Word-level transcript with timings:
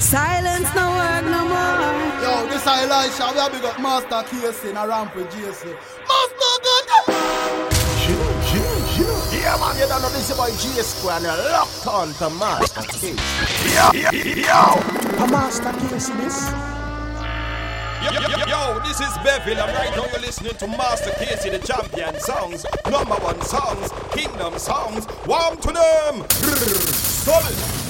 Silence 0.00 0.74
no 0.74 0.90
work 0.96 1.24
no 1.24 1.44
more. 1.44 2.00
Yo, 2.24 2.46
this 2.48 2.62
is 2.62 2.66
Elisha. 2.66 3.30
We 3.32 3.38
have 3.38 3.52
big 3.52 3.64
up 3.64 3.78
Master 3.78 4.22
Casey 4.28 4.70
in 4.70 4.76
a 4.76 4.88
ramp 4.88 5.14
with 5.14 5.28
JC. 5.30 5.76
Master 6.08 6.54
good. 6.64 6.86
Yeah, 9.30 9.56
man, 9.60 9.76
you 9.78 9.86
don't 9.86 10.02
know 10.02 10.08
this 10.08 10.30
about 10.30 10.48
G 10.58 10.68
Square 10.80 11.16
and 11.16 11.24
you're 11.24 11.52
locked 11.52 11.86
on 11.86 12.12
to 12.14 12.30
Master 12.30 12.80
Casey. 12.80 13.14
Yo, 13.74 13.92
yo, 13.92 14.80
A 15.22 15.30
Master 15.30 15.72
Casey 15.88 16.12
this. 16.14 16.50
Yo, 18.02 18.10
yo, 18.12 18.20
yo, 18.20 18.46
yo, 18.48 18.80
this 18.80 19.00
is 19.00 19.12
Beville, 19.22 19.60
and 19.60 19.72
right 19.76 19.94
now 19.94 20.06
you're 20.10 20.20
listening 20.20 20.54
to 20.54 20.66
Master 20.66 21.10
Casey, 21.18 21.50
the 21.50 21.58
champion 21.58 22.18
songs, 22.18 22.64
number 22.90 23.16
one 23.16 23.40
songs, 23.42 23.90
kingdom 24.12 24.58
songs. 24.58 25.06
Warm 25.26 25.58
to 25.58 25.68
them. 25.68 26.26
Solid. 26.30 27.89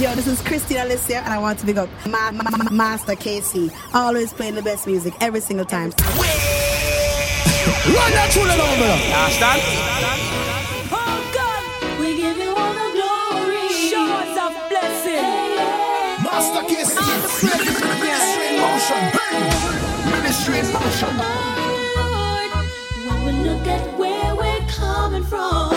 Yo, 0.00 0.12
this 0.16 0.26
is 0.26 0.40
Christina 0.42 0.82
Alicia, 0.84 1.18
and 1.18 1.32
I 1.32 1.38
want 1.38 1.60
to 1.60 1.66
big 1.66 1.78
up 1.78 1.88
Ma- 2.08 2.32
Ma- 2.32 2.42
Ma- 2.50 2.68
Master 2.70 3.14
Casey. 3.14 3.70
Always 3.94 4.32
playing 4.32 4.56
the 4.56 4.62
best 4.62 4.88
music 4.88 5.14
every 5.20 5.40
single 5.40 5.64
time. 5.64 5.90
Run 5.90 5.96
that 8.18 8.28
tune 8.34 8.50
along, 8.50 8.74
brother. 8.76 8.98
Understand? 9.14 9.62
Oh 10.90 11.30
God, 11.32 11.62
we 12.00 12.16
give 12.16 12.36
you 12.38 12.50
all 12.50 12.74
the 12.74 12.90
glory. 12.98 13.68
Showers 13.70 14.36
of 14.44 14.50
blessing. 14.68 15.22
Master 16.26 16.62
Casey. 16.66 16.98
Ministry 18.02 18.46
in 18.50 18.58
motion. 18.60 18.98
Hey. 19.14 19.46
Ministry 20.10 20.58
in 20.58 20.66
motion. 20.74 21.10
Lord, 21.22 22.50
when 23.06 23.18
we 23.26 23.32
look 23.48 23.62
at 23.68 23.86
where 23.96 24.34
we're 24.34 24.66
coming 24.66 25.22
from, 25.22 25.73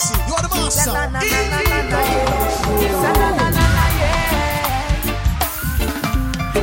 Master 0.00 0.16
You're 0.28 0.40
the 0.40 0.48
master. 0.48 0.92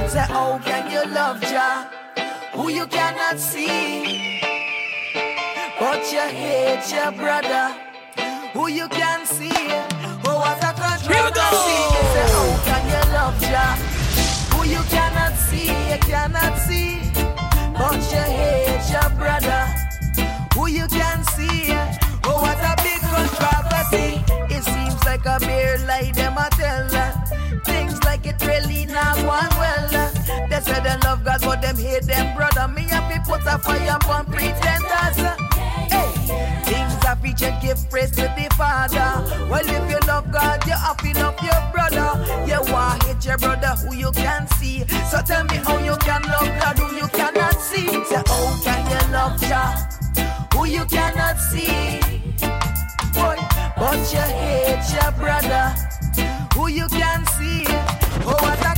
Say, 0.10 0.26
how 0.28 0.58
can 0.64 0.90
you 0.90 1.04
love 1.14 1.42
Jah, 1.42 1.88
who 2.54 2.70
you 2.70 2.88
cannot 2.88 3.38
see? 3.38 4.42
But 5.80 6.12
you 6.12 6.22
hate 6.22 6.90
your 6.92 7.12
brother, 7.12 7.76
who 8.54 8.70
you 8.70 8.88
can 8.88 9.26
see. 9.28 9.52
Oh, 10.26 10.40
what 10.40 10.58
a 10.64 10.74
controversy. 10.74 11.78
Say, 12.14 12.28
how 12.34 12.58
can 12.66 12.84
you 12.90 13.04
love 13.14 13.40
Jah, 13.42 13.76
who 14.56 14.66
you 14.68 14.82
cannot 14.90 15.36
see, 15.38 15.68
you 15.92 16.00
cannot 16.00 16.58
see. 16.58 17.02
But 17.78 18.02
you 18.12 18.24
hate 18.34 18.90
your 18.90 19.10
brother, 19.12 19.62
who 20.56 20.66
you 20.68 20.88
can 20.88 21.24
see. 21.36 21.78
Oh, 22.24 22.42
what 22.42 22.58
a 22.58 22.76
big 22.82 23.07
controversy. 23.18 24.22
It 24.54 24.64
seems 24.64 25.04
like 25.06 25.26
a 25.26 25.40
beer 25.40 25.78
lie, 25.88 26.12
them 26.14 26.38
a 26.38 26.48
tell. 26.52 26.88
Things 27.66 28.04
like 28.04 28.26
it 28.26 28.40
really 28.46 28.86
not 28.86 29.18
one 29.26 29.52
well. 29.62 29.90
They 30.50 30.60
say 30.62 30.80
they 30.82 30.98
love 31.04 31.24
God, 31.24 31.42
but 31.42 31.62
them 31.62 31.78
hate 31.78 32.04
them 32.04 32.36
brother. 32.36 32.68
Me 32.68 32.88
and 32.92 33.06
me 33.10 33.18
put 33.26 33.42
a 33.46 33.58
fire 33.58 33.96
upon 33.96 34.26
pretenders. 34.26 35.18
Things 36.68 36.94
I 37.06 37.16
preach 37.20 37.42
and 37.42 37.62
give 37.62 37.80
praise 37.90 38.12
to 38.12 38.24
the 38.38 38.48
Father. 38.56 39.10
Well, 39.50 39.66
if 39.66 39.84
you 39.92 40.00
love 40.08 40.32
God, 40.32 40.66
you 40.66 40.74
have 40.74 40.98
to 40.98 41.12
love 41.20 41.40
your 41.42 41.62
brother. 41.74 42.10
You 42.46 42.62
want 42.72 43.04
hate 43.04 43.26
your 43.26 43.38
brother 43.38 43.74
who 43.82 43.96
you 43.96 44.12
can 44.12 44.48
see. 44.58 44.86
So 45.10 45.22
tell 45.26 45.44
me 45.46 45.58
how 45.58 45.78
you 45.80 45.96
can 45.98 46.22
love 46.24 46.52
God 46.60 46.78
who 46.78 46.96
you 46.96 47.08
cannot 47.08 47.56
see. 47.60 47.88
Say, 48.06 48.22
how 48.26 48.62
can 48.64 48.82
you 48.92 49.14
love 49.14 49.40
Jah 49.42 49.90
who 50.54 50.66
you 50.66 50.86
cannot 50.86 51.38
see? 51.38 52.17
But 53.80 54.12
you 54.12 54.20
hate 54.20 54.84
your 54.92 55.12
brother 55.12 55.76
who 56.56 56.68
you 56.68 56.88
can 56.88 57.26
see. 57.28 57.64
Oh, 58.26 58.36
what 58.42 58.66
a. 58.66 58.78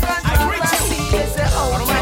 They 1.12 1.25
say, 1.25 1.48
oh, 1.48 1.99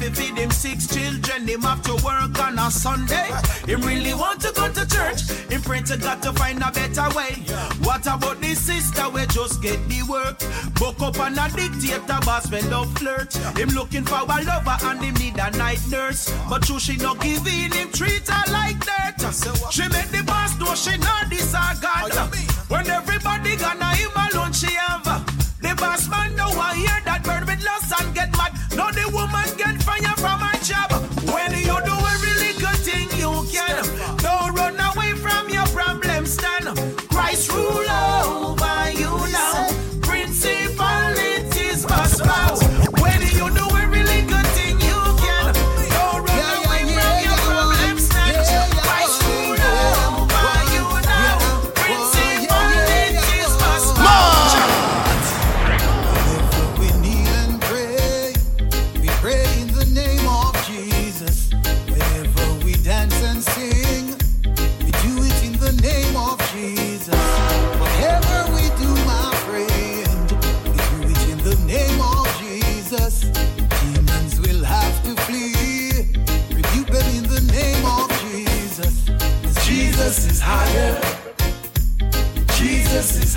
fi 0.00 0.10
feed 0.10 0.38
him 0.38 0.50
six 0.50 0.86
children. 0.86 1.46
Him 1.46 1.62
have 1.62 1.82
to 1.82 1.94
work 2.04 2.38
on 2.40 2.58
a 2.58 2.70
Sunday. 2.70 3.28
Him 3.66 3.80
really 3.82 4.14
want 4.14 4.40
to 4.40 4.52
go 4.52 4.72
to 4.72 4.86
church. 4.88 5.28
Him 5.50 5.60
pray 5.62 5.82
to 5.82 5.96
God 5.96 6.22
to 6.22 6.32
find 6.32 6.62
a 6.62 6.70
better 6.70 7.08
way. 7.14 7.34
What 7.82 8.06
about 8.06 8.40
this 8.40 8.60
sister 8.60 9.08
we 9.10 9.26
just 9.26 9.62
get 9.62 9.78
the 9.88 10.02
work? 10.08 10.38
Book 10.74 11.00
up 11.00 11.18
and 11.20 11.38
a 11.38 11.48
dictator 11.54 12.20
boss 12.24 12.50
when 12.50 12.68
love 12.70 12.92
flirt. 12.98 13.34
Him 13.56 13.68
looking 13.70 14.04
for 14.04 14.20
a 14.20 14.42
lover 14.42 14.76
and 14.82 15.02
him 15.02 15.14
need 15.14 15.38
a 15.38 15.50
night 15.56 15.82
nurse. 15.90 16.32
But 16.48 16.62
true 16.62 16.78
she 16.78 16.96
not 16.96 17.20
giving 17.20 17.72
him 17.72 17.90
treat 17.92 18.26
her 18.28 18.52
like 18.52 18.84
that. 18.86 19.16
She 19.70 19.82
make 19.88 20.08
the 20.08 20.22
boss 20.26 20.58
know 20.58 20.74
she 20.74 20.96
not 20.98 21.28
this 21.28 21.52
her 21.52 21.80
God. 21.80 22.10
Oh, 22.12 22.30
when 22.68 22.88
everybody 22.88 23.56
gonna 23.56 23.94
him 23.94 24.10
alone 24.16 24.52
she 24.52 24.72
have. 24.74 25.04
The 25.60 25.74
boss 25.76 26.08
man 26.08 26.34
don't 26.36 26.56
want 26.56 26.76
hear 26.76 27.00
that 27.04 27.22
bird 27.22 27.46
with 27.46 27.62
loss 27.64 27.92
and 28.00 28.14
get 28.14 28.34
mad. 28.36 28.59
Now 28.80 28.90
the 28.92 29.10
woman 29.12 29.48
get 29.58 29.82
fire 29.82 30.16
from 30.16 30.40
her 30.40 30.58
job. 30.64 30.90
When 31.34 31.52
you 31.52 31.76
do 31.88 31.96
every 32.14 32.34
little 32.44 32.76
thing 32.86 33.08
you 33.22 33.30
can, 33.52 33.84
don't 34.16 34.54
run 34.54 34.80
away 34.80 35.12
from 35.24 35.50
your 35.50 35.66
problem. 35.66 36.24
Stand, 36.24 36.66
Christ 37.10 37.52
rule 37.52 37.84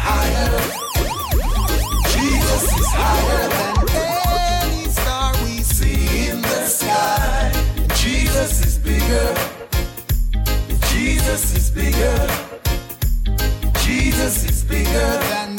higher. 0.04 0.52
Jesus 2.16 2.64
is 2.80 2.90
higher 2.92 3.44
than 3.58 3.76
any 4.64 4.86
star 4.90 5.32
we 5.44 5.62
see 5.62 6.30
in 6.30 6.42
the 6.42 6.66
sky. 6.66 7.52
Jesus 7.96 8.66
is 8.68 8.78
bigger. 8.78 9.30
Jesus 10.92 11.56
is 11.56 11.72
bigger. 11.72 12.20
Jesus 13.86 14.44
is 14.50 14.64
bigger 14.64 15.12
than 15.32 15.53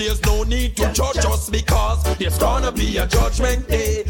there's 0.00 0.22
no 0.24 0.42
need 0.44 0.76
to 0.76 0.90
judge 0.92 1.18
us 1.18 1.50
because 1.50 2.02
there's 2.16 2.38
gonna 2.38 2.72
be 2.72 2.96
a 2.96 3.06
judgment 3.06 3.68
day. 3.68 4.04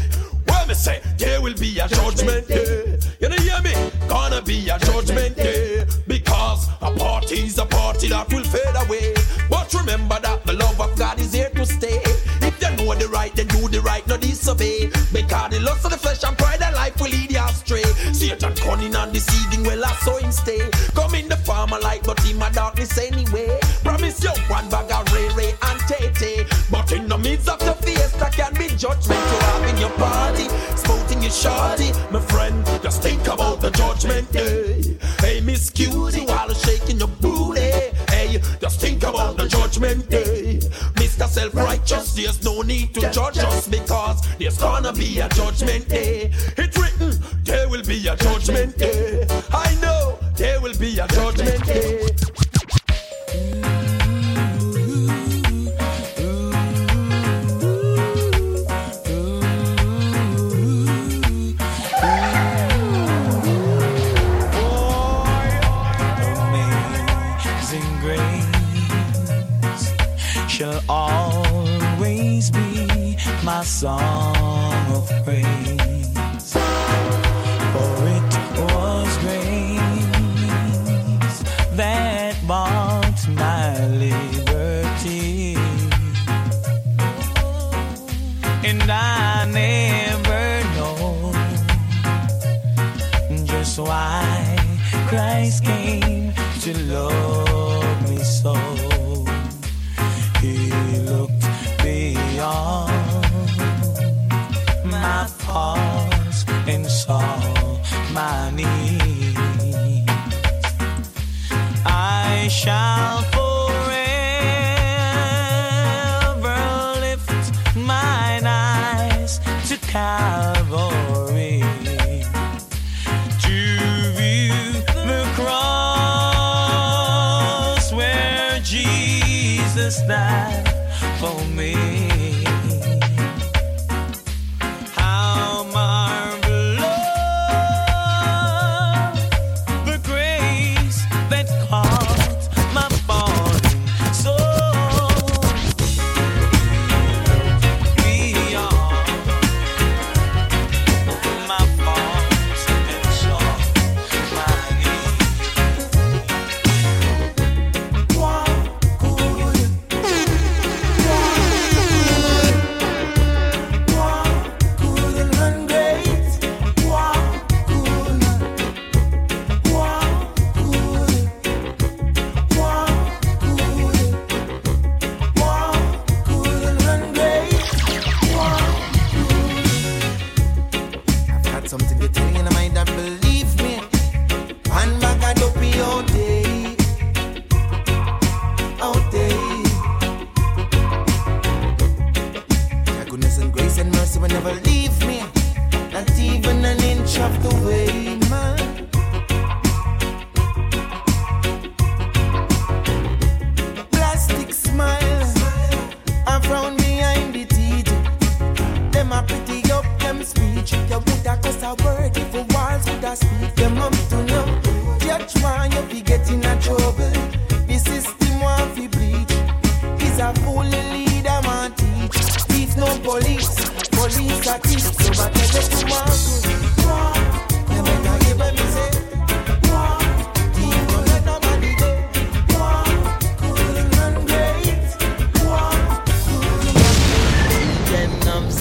Well, 0.47 0.67
me 0.67 0.73
say, 0.73 1.01
there 1.17 1.41
will 1.41 1.53
be 1.55 1.79
a 1.79 1.87
judgment 1.87 2.47
day. 2.47 2.97
You 3.19 3.29
know, 3.29 3.35
hear 3.35 3.61
me? 3.61 3.73
Gonna 4.07 4.41
be 4.41 4.69
a 4.69 4.79
judgment 4.79 5.35
day. 5.35 5.85
Because 6.07 6.67
a 6.81 6.91
party's 6.91 7.57
a 7.57 7.65
party 7.65 8.07
that 8.09 8.31
will 8.31 8.43
fade 8.43 8.75
away. 8.85 9.13
But 9.49 9.73
remember 9.73 10.19
that 10.21 10.45
the 10.45 10.53
love 10.53 10.79
of 10.79 10.97
God 10.97 11.19
is 11.19 11.33
here 11.33 11.49
to 11.49 11.65
stay. 11.65 12.01
If 12.41 12.61
you 12.61 12.85
know 12.85 12.95
the 12.95 13.07
right, 13.09 13.33
then 13.35 13.47
do 13.47 13.67
the 13.67 13.81
right, 13.81 14.05
not 14.07 14.21
disobey. 14.21 14.89
Because 15.11 15.51
the 15.51 15.59
lust 15.59 15.85
of 15.85 15.91
the 15.91 15.97
flesh 15.97 16.23
and 16.23 16.37
pride 16.37 16.61
of 16.61 16.73
life 16.73 16.99
will 17.01 17.09
lead 17.09 17.31
you 17.31 17.39
astray. 17.39 17.83
Satan 18.13 18.55
cunning 18.55 18.95
and 18.95 19.11
deceiving, 19.13 19.63
well, 19.63 19.83
I 19.85 19.93
saw 19.95 20.17
him 20.17 20.31
stay. 20.31 20.69
Come 20.95 21.15
in 21.15 21.27
the 21.27 21.37
farmer 21.37 21.79
light, 21.79 22.03
but 22.03 22.23
in 22.29 22.37
my 22.37 22.49
darkness 22.49 22.97
anyway. 22.97 23.59
Judgment. 28.81 29.21
You're 29.29 29.43
having 29.43 29.77
your 29.77 29.91
party, 29.91 30.47
sporting 30.75 31.21
your 31.21 31.31
shorty. 31.31 31.91
My 32.09 32.19
friend, 32.19 32.65
just 32.81 33.03
think 33.03 33.21
about 33.27 33.61
the 33.61 33.69
judgment 33.69 34.31
day. 34.31 34.97
Hey, 35.19 35.39
Miss 35.39 35.69
Cutie, 35.69 36.25
while 36.25 36.51
shaking 36.55 36.97
your 36.97 37.07
booty. 37.21 37.61
Hey, 38.09 38.41
just 38.59 38.81
think 38.81 39.03
about 39.03 39.37
the 39.37 39.47
judgment 39.47 40.09
day. 40.09 40.59
Mr. 40.95 41.27
Self-Righteous, 41.27 42.15
there's 42.15 42.43
no 42.43 42.63
need 42.63 42.95
to 42.95 43.01
judge 43.11 43.37
us 43.37 43.67
because 43.67 44.27
there's 44.39 44.57
gonna 44.57 44.93
be 44.93 45.19
a 45.19 45.29
judgment 45.29 45.87
day. 45.87 46.31
It's 46.57 46.75
written, 46.75 47.13
there 47.43 47.69
will 47.69 47.83
be 47.83 48.07
a 48.07 48.15
judgment 48.15 48.79
day. 48.79 49.27
I 49.51 49.77
know 49.79 50.17
there 50.35 50.59
will 50.59 50.77
be 50.79 50.97
a 50.97 51.07
judgment 51.07 51.63
day. 51.65 52.09
Song 73.81 74.10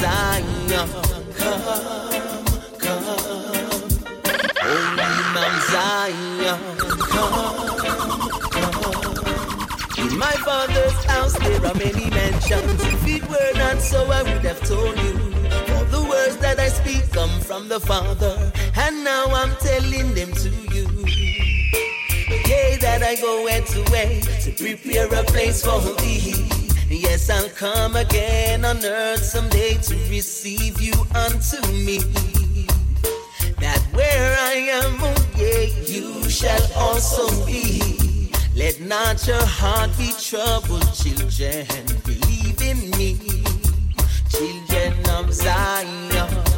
Zion, 0.01 0.47
come, 0.69 0.91
come. 1.39 3.01
Children 4.57 5.37
of 5.37 5.55
Zion, 5.71 6.57
come, 7.01 7.69
come. 8.63 9.01
In 9.99 10.19
my 10.19 10.33
father's 10.47 11.05
house 11.05 11.39
there 11.41 11.67
are 11.67 11.75
many 11.75 12.09
mansions. 12.09 12.83
If 12.83 13.07
it 13.07 13.29
were 13.29 13.53
not 13.59 13.83
so, 13.83 14.11
I 14.11 14.23
would 14.23 14.43
have 14.43 14.61
told 14.67 14.97
you. 15.01 15.13
All 15.75 15.85
the 15.85 16.07
words 16.09 16.39
that 16.39 16.59
I 16.59 16.69
speak 16.69 17.13
come 17.13 17.41
from 17.41 17.69
the 17.69 17.79
Father, 17.79 18.53
and 18.77 19.05
now 19.05 19.27
I'm 19.27 19.55
telling 19.57 20.15
them 20.15 20.33
to 20.33 20.49
you. 20.75 20.89
Yea, 22.49 22.79
that 22.81 23.03
I 23.03 23.17
go 23.17 23.45
where 23.45 23.61
to 23.61 23.93
way 23.93 24.23
to 24.45 24.51
prepare 24.53 25.13
a 25.13 25.25
place 25.25 25.63
for 25.63 25.79
thee. 26.01 26.60
Yes, 26.93 27.31
I'll 27.31 27.49
come 27.51 27.95
again 27.95 28.65
on 28.65 28.85
earth 28.85 29.23
someday 29.23 29.75
to 29.75 29.95
receive 30.11 30.81
you 30.81 30.93
unto 31.15 31.65
me. 31.73 31.99
That 33.61 33.81
where 33.93 34.37
I 34.41 34.55
am, 34.83 34.99
oh 35.01 35.27
yeah, 35.37 35.67
you 35.87 36.29
shall 36.29 36.61
also 36.77 37.47
be. 37.47 38.33
Let 38.57 38.81
not 38.81 39.25
your 39.27 39.41
heart 39.41 39.91
be 39.97 40.13
troubled, 40.21 40.93
children. 40.93 41.67
Believe 42.05 42.61
in 42.61 42.91
me, 42.99 43.17
children 44.29 44.95
of 45.11 45.33
Zion. 45.33 46.50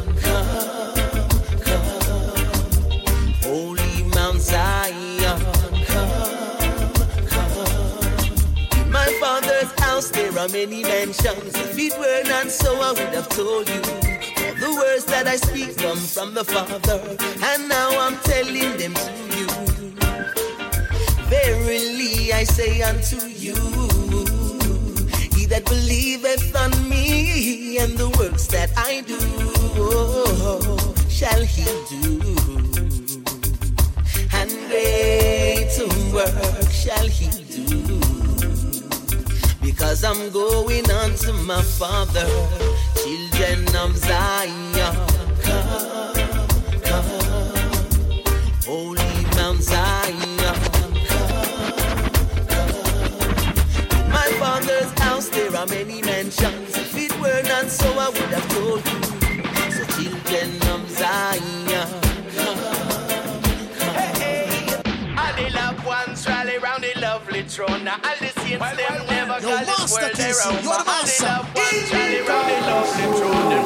many 10.51 10.83
mansions, 10.83 11.55
If 11.55 11.77
it 11.77 11.97
were 11.97 12.23
not 12.27 12.49
so, 12.49 12.75
I 12.81 12.91
would 12.91 13.13
have 13.13 13.29
told 13.29 13.69
you. 13.69 13.81
The 13.81 14.73
words 14.75 15.05
that 15.05 15.27
I 15.27 15.35
speak 15.37 15.77
come 15.77 15.97
from 15.97 16.33
the 16.33 16.43
Father, 16.43 16.99
and 17.43 17.69
now 17.69 17.89
I'm 17.99 18.17
telling 18.19 18.77
them 18.77 18.93
to 18.93 19.11
you. 19.37 19.47
Verily 21.29 22.33
I 22.33 22.43
say 22.43 22.81
unto 22.81 23.17
you, 23.27 23.55
He 25.35 25.45
that 25.47 25.65
believeth 25.65 26.55
on 26.55 26.71
me 26.89 27.77
and 27.77 27.97
the 27.97 28.09
works 28.19 28.47
that 28.47 28.71
I 28.77 29.01
do, 29.01 29.19
shall 31.09 31.43
he 31.43 31.63
do. 31.89 32.19
And 34.33 34.49
great 34.69 35.77
work 36.13 36.69
shall 36.71 37.07
he 37.07 37.42
because 39.73 40.03
I'm 40.03 40.29
going 40.29 40.89
on 40.91 41.15
to 41.15 41.33
my 41.33 41.61
father. 41.61 42.27
Children 42.95 43.75
of 43.75 43.97
Zion, 43.97 44.73
come, 45.41 46.13
come, 46.83 47.05
holy 48.65 49.25
Mount 49.35 49.63
Zion. 49.63 50.02
Rasta 69.95 70.09
Casey, 70.15 70.49
you're 70.63 70.77
the 70.77 70.85
master. 70.85 71.25
Round 71.25 72.49
the 72.49 72.59
lovely 72.65 73.05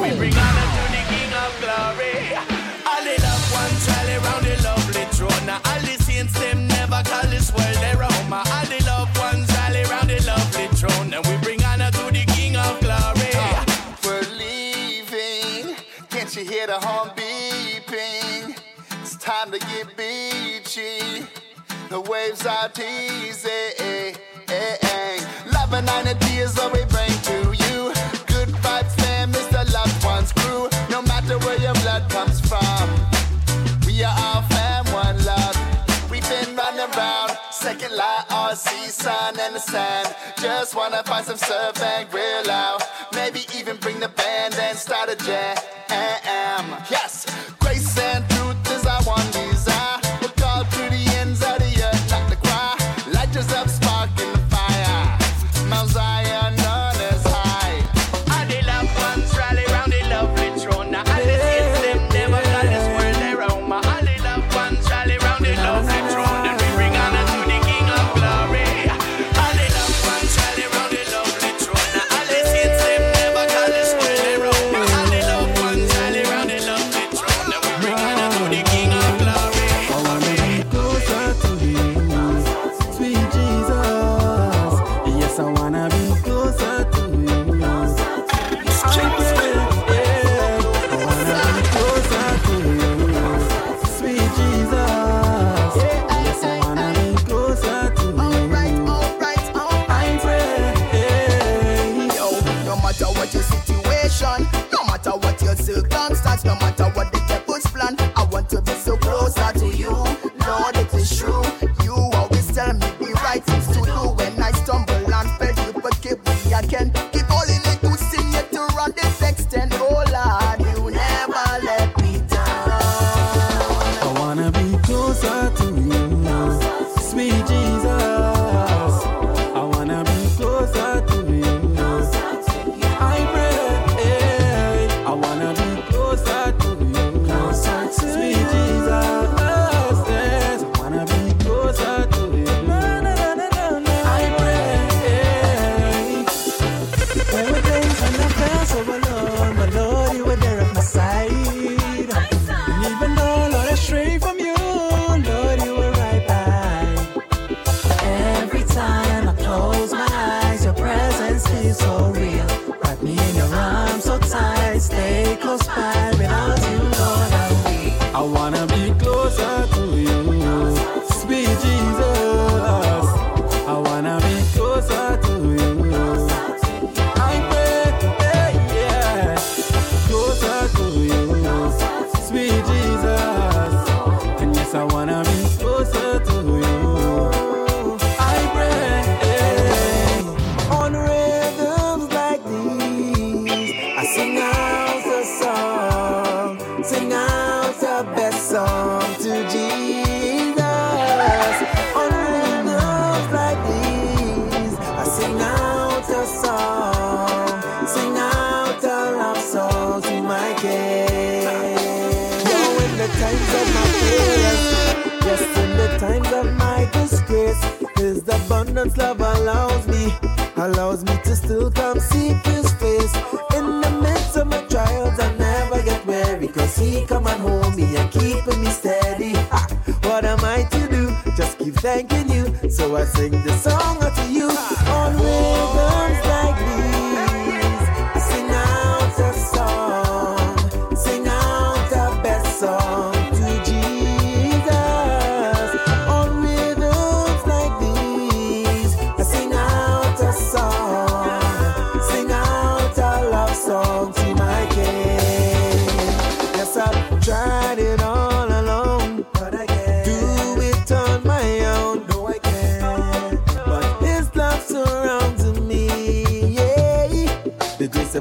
we 0.02 0.16
bring 0.16 0.34
Anna 0.34 0.64
to 0.74 0.82
the 0.92 1.02
King 1.08 1.32
of 1.32 1.52
Glory. 1.60 2.36
All 2.84 3.02
the 3.02 3.16
loved 3.22 3.48
ones, 3.56 3.88
round 4.24 4.44
the 4.44 4.54
lovely 4.62 5.04
throne. 5.16 5.46
Now 5.46 5.60
all 5.64 5.80
the 5.80 5.96
saints, 6.02 6.38
them 6.38 6.66
never 6.68 7.02
call 7.04 7.26
this 7.30 7.50
world 7.52 7.76
their 7.76 8.02
home. 8.02 8.32
All 8.32 8.66
the 8.66 8.78
loved 8.84 9.16
ones, 9.18 9.48
round 9.88 10.10
the 10.10 10.20
lovely 10.26 10.66
throne. 10.76 11.12
And 11.14 11.26
we 11.26 11.36
bring 11.38 11.58
to 11.58 12.10
the 12.12 12.24
King 12.34 12.56
of 12.56 12.78
Glory. 12.80 13.32
We're 14.04 14.26
leaving, 14.36 15.76
can't 16.10 16.34
you 16.36 16.44
hear 16.44 16.66
the 16.66 16.78
horn 16.78 17.10
beeping? 17.16 18.58
It's 19.00 19.16
time 19.16 19.50
to 19.52 19.58
get 19.58 19.96
beachy. 19.96 21.26
The 21.88 22.00
waves 22.00 22.44
are 22.44 22.68
teasing. 22.68 24.16
We 25.78 25.84
bring 26.86 27.14
to 27.22 27.54
you. 27.54 27.92
Good 28.26 28.48
vibes, 28.58 28.92
fam, 29.00 29.30
is 29.30 29.46
the 29.46 29.62
loved 29.72 30.04
one's 30.04 30.32
crew. 30.32 30.68
No 30.90 31.00
matter 31.02 31.38
where 31.38 31.56
your 31.60 31.72
blood 31.74 32.10
comes 32.10 32.40
from, 32.40 32.90
we 33.86 34.02
are 34.02 34.12
all 34.18 34.42
fam, 34.42 34.86
one 34.86 35.24
love. 35.24 35.56
We've 36.10 36.28
been 36.28 36.56
running 36.56 36.80
around, 36.80 37.38
second 37.52 37.94
light, 37.94 38.24
RC, 38.28 38.88
sun, 38.90 39.38
and 39.38 39.54
the 39.54 39.60
sand. 39.60 40.16
Just 40.42 40.74
wanna 40.74 41.04
find 41.04 41.24
some 41.24 41.36
surf 41.36 41.80
and 41.80 42.10
grill 42.10 42.50
out. 42.50 42.82
Maybe 43.14 43.46
even 43.56 43.76
bring 43.76 44.00
the 44.00 44.08
band 44.08 44.54
and 44.54 44.76
start 44.76 45.10
a 45.10 45.14
jam. 45.14 45.56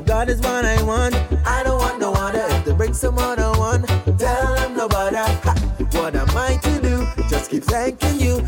God 0.05 0.29
is 0.29 0.39
what 0.41 0.65
I 0.65 0.81
want. 0.83 1.15
I 1.45 1.63
don't 1.63 1.79
want 1.79 1.99
no 1.99 2.13
other. 2.13 2.45
If 2.49 2.65
they 2.65 2.73
bring 2.73 2.93
some 2.93 3.17
other 3.17 3.57
one, 3.57 3.83
tell 4.17 4.55
them 4.55 4.75
no 4.77 4.87
bother. 4.87 5.17
Ha, 5.17 5.55
what 5.91 6.15
am 6.15 6.29
I 6.31 6.57
to 6.57 6.81
do? 6.81 7.07
Just 7.29 7.49
keep 7.51 7.63
thanking 7.63 8.19
you. 8.19 8.41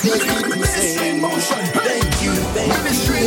To 0.00 0.10
thank 1.80 2.22
you, 2.22 2.32
thank 2.54 2.72
you. 3.08 3.22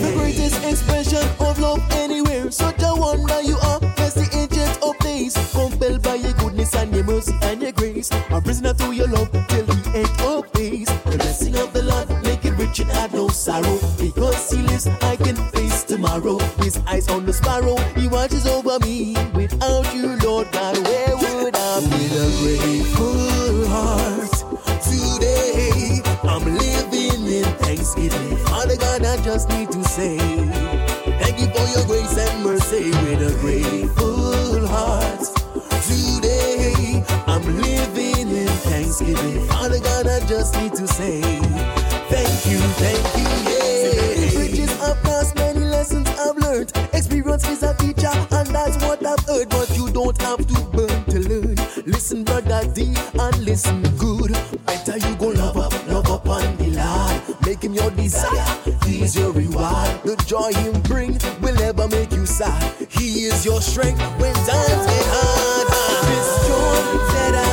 The 0.00 0.12
greatest 0.16 0.64
expression 0.64 1.28
of 1.40 1.58
love 1.58 1.80
anywhere. 1.92 2.50
Such 2.50 2.82
a 2.82 2.94
wonder 2.94 3.40
you 3.42 3.56
are. 3.58 3.80
The 3.80 4.02
compelled 5.52 6.02
by 6.02 6.14
your 6.14 6.32
goodness 6.34 6.74
and 6.74 6.94
your 6.94 7.04
mercy 7.04 7.34
and 7.42 7.62
your 7.62 7.72
grace. 7.72 8.10
A 8.30 8.40
prisoner 8.40 8.74
through 8.74 8.92
your 8.92 9.08
love 9.08 9.30
till 9.48 9.64
the 9.64 9.92
end 9.94 10.20
of 10.20 10.50
days. 10.52 10.86
The 11.04 11.16
blessing 11.18 11.56
of 11.56 11.72
the 11.72 11.82
Lord 11.82 12.08
make 12.22 12.44
it 12.44 12.52
rich 12.52 12.80
and 12.80 13.12
no 13.12 13.28
sorrow. 13.28 13.78
Because 13.98 14.50
he 14.50 14.62
lives, 14.62 14.86
I 14.86 15.16
can 15.16 15.36
face 15.52 15.84
tomorrow. 15.84 16.38
His 16.62 16.78
eyes 16.86 17.08
on 17.08 17.26
the 17.26 17.32
sparrow, 17.32 17.76
he 17.96 18.08
watches 18.08 18.46
over 18.46 18.78
me. 18.80 19.14
Just 40.32 40.54
need 40.56 40.72
to 40.72 40.86
say, 40.86 41.20
Thank 42.08 42.46
you, 42.46 42.58
thank 42.80 43.04
you, 43.18 43.28
yeah. 43.52 44.30
Bridges 44.32 44.72
I've 44.80 44.96
crossed, 45.02 45.34
many 45.34 45.60
lessons 45.60 46.08
I've 46.08 46.38
learned. 46.38 46.72
Experience 46.94 47.46
is 47.50 47.62
a 47.62 47.74
teacher, 47.76 48.08
and 48.08 48.48
that's 48.48 48.82
what 48.82 49.04
I've 49.04 49.20
heard. 49.26 49.50
But 49.50 49.76
you 49.76 49.90
don't 49.90 50.18
have 50.22 50.38
to 50.38 50.58
burn 50.72 51.04
to 51.12 51.18
learn. 51.28 51.56
Listen, 51.84 52.24
brother 52.24 52.66
D, 52.72 52.94
and 53.12 53.38
listen 53.44 53.82
good. 53.98 54.32
Better 54.64 54.96
you 54.96 55.14
go 55.16 55.28
love 55.28 55.58
up, 55.58 55.72
love 55.88 56.10
up 56.10 56.26
on 56.26 56.56
the 56.56 56.68
Lord. 56.80 57.42
Make 57.46 57.62
him 57.62 57.74
your 57.74 57.90
desire, 57.90 58.56
he 58.86 59.02
is 59.02 59.14
your 59.14 59.32
reward. 59.32 60.02
The 60.02 60.16
joy 60.26 60.54
him 60.54 60.80
bring 60.82 61.18
will 61.42 61.56
never 61.56 61.86
make 61.88 62.10
you 62.10 62.24
sad. 62.24 62.62
He 62.88 63.24
is 63.24 63.44
your 63.44 63.60
strength 63.60 64.00
when 64.18 64.32
times 64.32 64.86
get 64.92 65.06
hard. 65.12 65.66
This 66.08 66.28
joy 66.48 66.82
that 67.12 67.34
I 67.34 67.51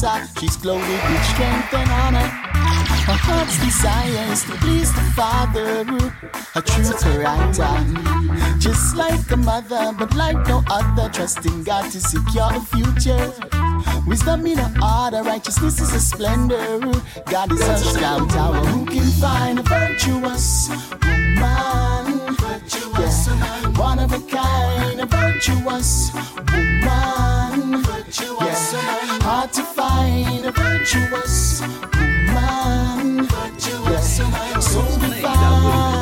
She's 0.00 0.56
glowing 0.56 0.80
with 0.80 1.24
strength 1.24 1.74
and 1.74 1.90
honor. 1.90 2.26
Her 3.04 3.18
heart's 3.20 3.58
desire 3.62 4.32
is 4.32 4.44
to 4.44 4.52
please 4.52 4.90
the 4.94 5.02
Father, 5.12 5.84
a 6.54 6.62
true 6.62 6.94
character. 7.04 7.68
Just 8.58 8.96
like 8.96 9.30
a 9.30 9.36
mother, 9.36 9.92
but 9.98 10.14
like 10.14 10.38
no 10.48 10.62
other, 10.70 11.10
trusting 11.10 11.64
God 11.64 11.92
to 11.92 12.00
secure 12.00 12.48
a 12.50 12.60
future. 12.60 13.30
Wisdom 14.06 14.46
in 14.46 14.56
her 14.56 14.72
heart, 14.80 15.12
her 15.12 15.22
righteousness 15.22 15.78
is 15.82 15.92
a 15.92 16.00
splendor. 16.00 16.80
God 17.26 17.52
is 17.52 17.60
her 17.60 17.76
strong 17.76 18.26
tower. 18.28 18.56
Who 18.56 18.86
can 18.86 19.04
find 19.20 19.58
a 19.58 19.62
virtuous 19.62 20.70
woman? 21.04 22.36
Virtuous 22.36 23.28
Yeah. 23.28 23.68
One 23.76 23.98
of 23.98 24.14
a 24.14 24.20
kind, 24.20 25.00
a 25.02 25.04
virtuous 25.04 26.10
woman. 26.14 26.80
Yeah. 28.40 28.60
Hard 29.22 29.52
to 29.52 29.62
find 29.62 29.79
virtuous 30.52 31.62
woman. 32.32 33.28
So 34.60 34.82
divine. 34.98 36.00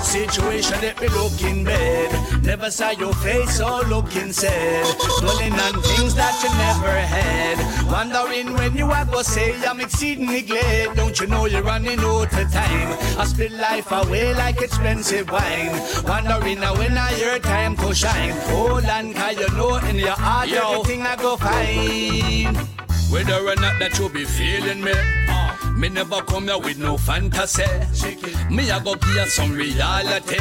Situation 0.00 0.80
let 0.80 1.00
me 1.00 1.08
look 1.08 1.42
in 1.42 1.64
bed. 1.64 2.07
Never 2.48 2.70
saw 2.70 2.92
your 2.92 3.12
face 3.12 3.60
or 3.60 3.82
looking 3.82 4.32
sad. 4.32 4.96
Dwelling 5.20 5.52
on 5.52 5.82
things 5.82 6.14
that 6.14 6.34
you 6.42 6.48
never 6.56 6.96
had. 6.98 7.58
Wondering 7.92 8.54
when 8.54 8.74
you 8.74 8.90
are 8.90 9.04
gonna 9.04 9.22
say 9.22 9.52
I'm 9.66 9.80
exceedingly 9.80 10.40
glad. 10.40 10.96
Don't 10.96 11.20
you 11.20 11.26
know 11.26 11.44
you're 11.44 11.62
running 11.62 12.00
out 12.00 12.32
of 12.32 12.50
time? 12.50 12.88
I 13.20 13.26
spit 13.26 13.52
life 13.52 13.92
away 13.92 14.32
like 14.32 14.62
expensive 14.62 15.30
wine. 15.30 15.76
Wondering 16.08 16.60
now 16.60 16.74
when 16.74 16.96
I 16.96 17.14
your 17.18 17.38
time 17.38 17.76
to 17.76 17.94
shine. 17.94 18.32
Hold 18.48 18.86
on, 18.86 19.12
cause 19.12 19.38
you 19.38 19.48
know 19.50 19.76
in 19.76 19.96
your 19.96 20.16
heart 20.16 20.48
everything 20.48 21.02
I 21.02 21.16
go 21.16 21.36
fine. 21.36 22.54
Whether 23.12 23.44
or 23.44 23.56
not 23.56 23.78
that 23.78 23.98
you 23.98 24.08
be 24.08 24.24
feeling 24.24 24.82
me, 24.82 24.94
Me 25.78 25.88
never 25.88 26.20
come 26.22 26.48
here 26.48 26.58
with 26.58 26.78
no 26.78 26.96
fantasy. 26.96 27.62
Me 28.50 28.68
I 28.68 28.82
go 28.82 28.96
give 28.96 29.14
you 29.14 29.26
some 29.26 29.52
reality. 29.52 30.36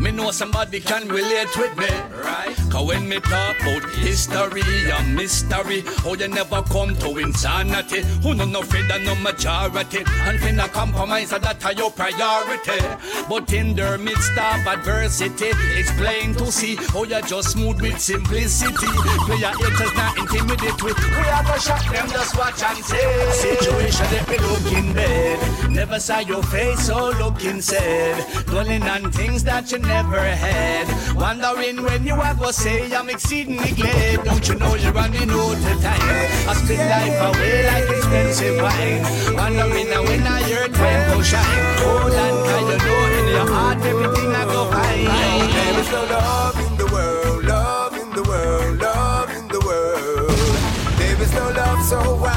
Me 0.00 0.10
know 0.10 0.30
somebody 0.30 0.80
can 0.80 1.06
relate 1.08 1.54
with 1.58 1.76
me. 1.76 1.88
Right? 2.24 2.56
Cause 2.70 2.86
when 2.86 3.06
me 3.06 3.20
talk 3.20 3.60
about 3.60 3.90
history 3.96 4.62
and 4.90 5.14
mystery, 5.14 5.84
oh 6.06 6.16
you 6.18 6.28
never 6.28 6.62
come 6.62 6.96
to 6.96 7.18
insanity. 7.18 8.00
Who 8.22 8.34
no 8.34 8.46
no 8.46 8.60
afraid 8.60 8.90
of 8.90 9.02
no 9.02 9.14
majority. 9.16 9.98
And 10.24 10.38
finna 10.40 10.72
compromise 10.72 11.30
that 11.30 11.62
are 11.62 11.72
your 11.74 11.90
priority. 11.90 12.80
But 13.28 13.52
in 13.52 13.76
the 13.76 13.98
midst 13.98 14.32
of 14.32 14.66
adversity, 14.66 15.52
it's 15.76 15.90
plain 16.00 16.34
to 16.36 16.50
see 16.50 16.76
how 16.76 17.04
you 17.04 17.20
just 17.22 17.50
smooth 17.52 17.82
with 17.82 18.00
simplicity. 18.00 18.86
Player 19.28 19.52
haters 19.52 19.94
not 19.94 20.16
intimidate 20.16 20.82
with. 20.82 20.96
We 20.96 21.28
are 21.28 21.42
gonna 21.44 21.60
shock 21.60 21.84
them, 21.92 22.08
just 22.08 22.38
watch 22.38 22.62
and 22.62 22.82
see. 22.82 23.32
Situation 23.32 24.06
let 24.12 24.45
me 24.46 24.52
look 24.52 24.72
in 24.72 24.92
bed. 24.92 25.70
Never 25.70 25.98
saw 26.00 26.20
your 26.20 26.42
face 26.42 26.86
so 26.86 27.10
looking 27.18 27.60
sad. 27.60 28.46
Dwelling 28.46 28.82
on 28.82 29.10
things 29.12 29.44
that 29.44 29.70
you 29.72 29.78
never 29.78 30.20
had. 30.20 30.86
Wondering 31.14 31.82
when 31.82 32.06
you 32.06 32.16
gonna 32.16 32.52
say 32.52 32.94
I'm 32.94 33.08
exceedingly 33.10 33.72
glad. 33.72 34.24
Don't 34.24 34.48
you 34.48 34.54
know 34.54 34.74
you're 34.74 34.92
running 34.92 35.30
out 35.30 35.56
of 35.56 35.82
time? 35.82 36.00
I 36.48 36.54
spend 36.54 36.88
life 36.94 37.36
away 37.36 37.66
like 37.66 37.88
expensive 37.96 38.56
wine. 38.62 39.02
Wondering 39.34 39.90
now 39.90 40.02
when 40.02 40.26
I 40.26 40.48
your 40.48 40.68
time 40.68 41.18
to 41.18 41.24
shine. 41.24 41.76
Hold 41.80 42.12
on, 42.12 42.34
cause 42.46 42.66
you 42.72 42.78
know 42.86 43.18
in 43.18 43.28
your 43.28 43.48
heart 43.52 43.78
everything 43.78 44.30
I 44.34 44.44
go 44.44 44.70
fine. 44.70 45.04
There 45.56 45.80
is 45.80 45.90
no 45.90 46.04
love 46.04 46.58
in 46.66 46.76
the 46.76 46.86
world, 46.92 47.44
love 47.44 47.94
in 47.94 48.10
the 48.10 48.22
world, 48.22 48.78
love 48.80 49.30
in 49.30 49.48
the 49.48 49.60
world. 49.60 50.30
There 50.98 51.22
is 51.22 51.32
no 51.32 51.50
love, 51.50 51.82
so 51.84 52.24
I 52.24 52.35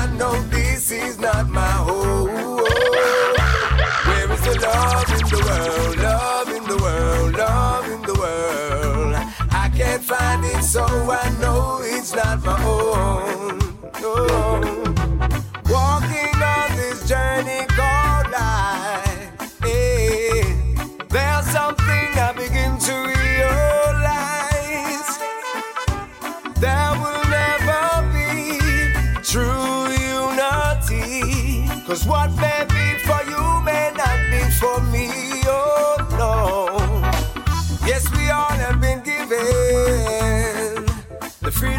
it's 11.99 12.15
not 12.15 12.41
my 12.45 12.55
own. 12.63 13.59
No. 14.01 14.13
Walking 15.69 16.35
on 16.55 16.69
this 16.77 16.99
journey 17.09 17.65
called 17.77 18.31
life, 18.31 19.62
eh, 19.65 20.43
there's 21.09 21.45
something 21.57 22.07
I 22.27 22.31
begin 22.38 22.77
to 22.88 22.93
realize. 23.25 25.09
There 26.63 26.91
will 27.01 27.23
never 27.39 27.85
be 28.15 28.31
true 29.31 29.91
unity. 30.15 31.67
Cause 31.85 32.05
what 32.05 32.31
may 32.38 32.68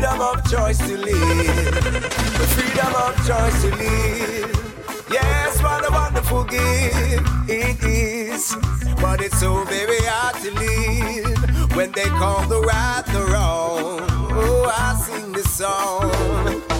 freedom 0.01 0.21
of 0.23 0.51
choice 0.51 0.79
to 0.79 0.97
live. 0.97 1.75
The 1.75 2.47
freedom 2.57 2.95
of 2.95 3.15
choice 3.27 3.63
to 3.63 3.71
live. 3.77 5.07
Yes, 5.11 5.63
what 5.63 5.87
a 5.87 5.93
wonderful 5.93 6.45
gift 6.45 7.29
it 7.49 7.85
is. 7.85 8.57
But 8.99 9.21
it's 9.21 9.39
so 9.39 9.63
very 9.65 10.01
hard 10.01 10.37
to 10.43 10.51
live 10.53 11.77
when 11.77 11.93
they 11.93 12.09
call 12.17 12.47
the 12.49 12.63
right 12.63 13.03
the 13.13 13.27
wrong. 13.27 14.01
Oh, 14.33 14.73
I 14.75 14.95
sing 14.97 15.33
this 15.33 15.51
song. 15.53 16.11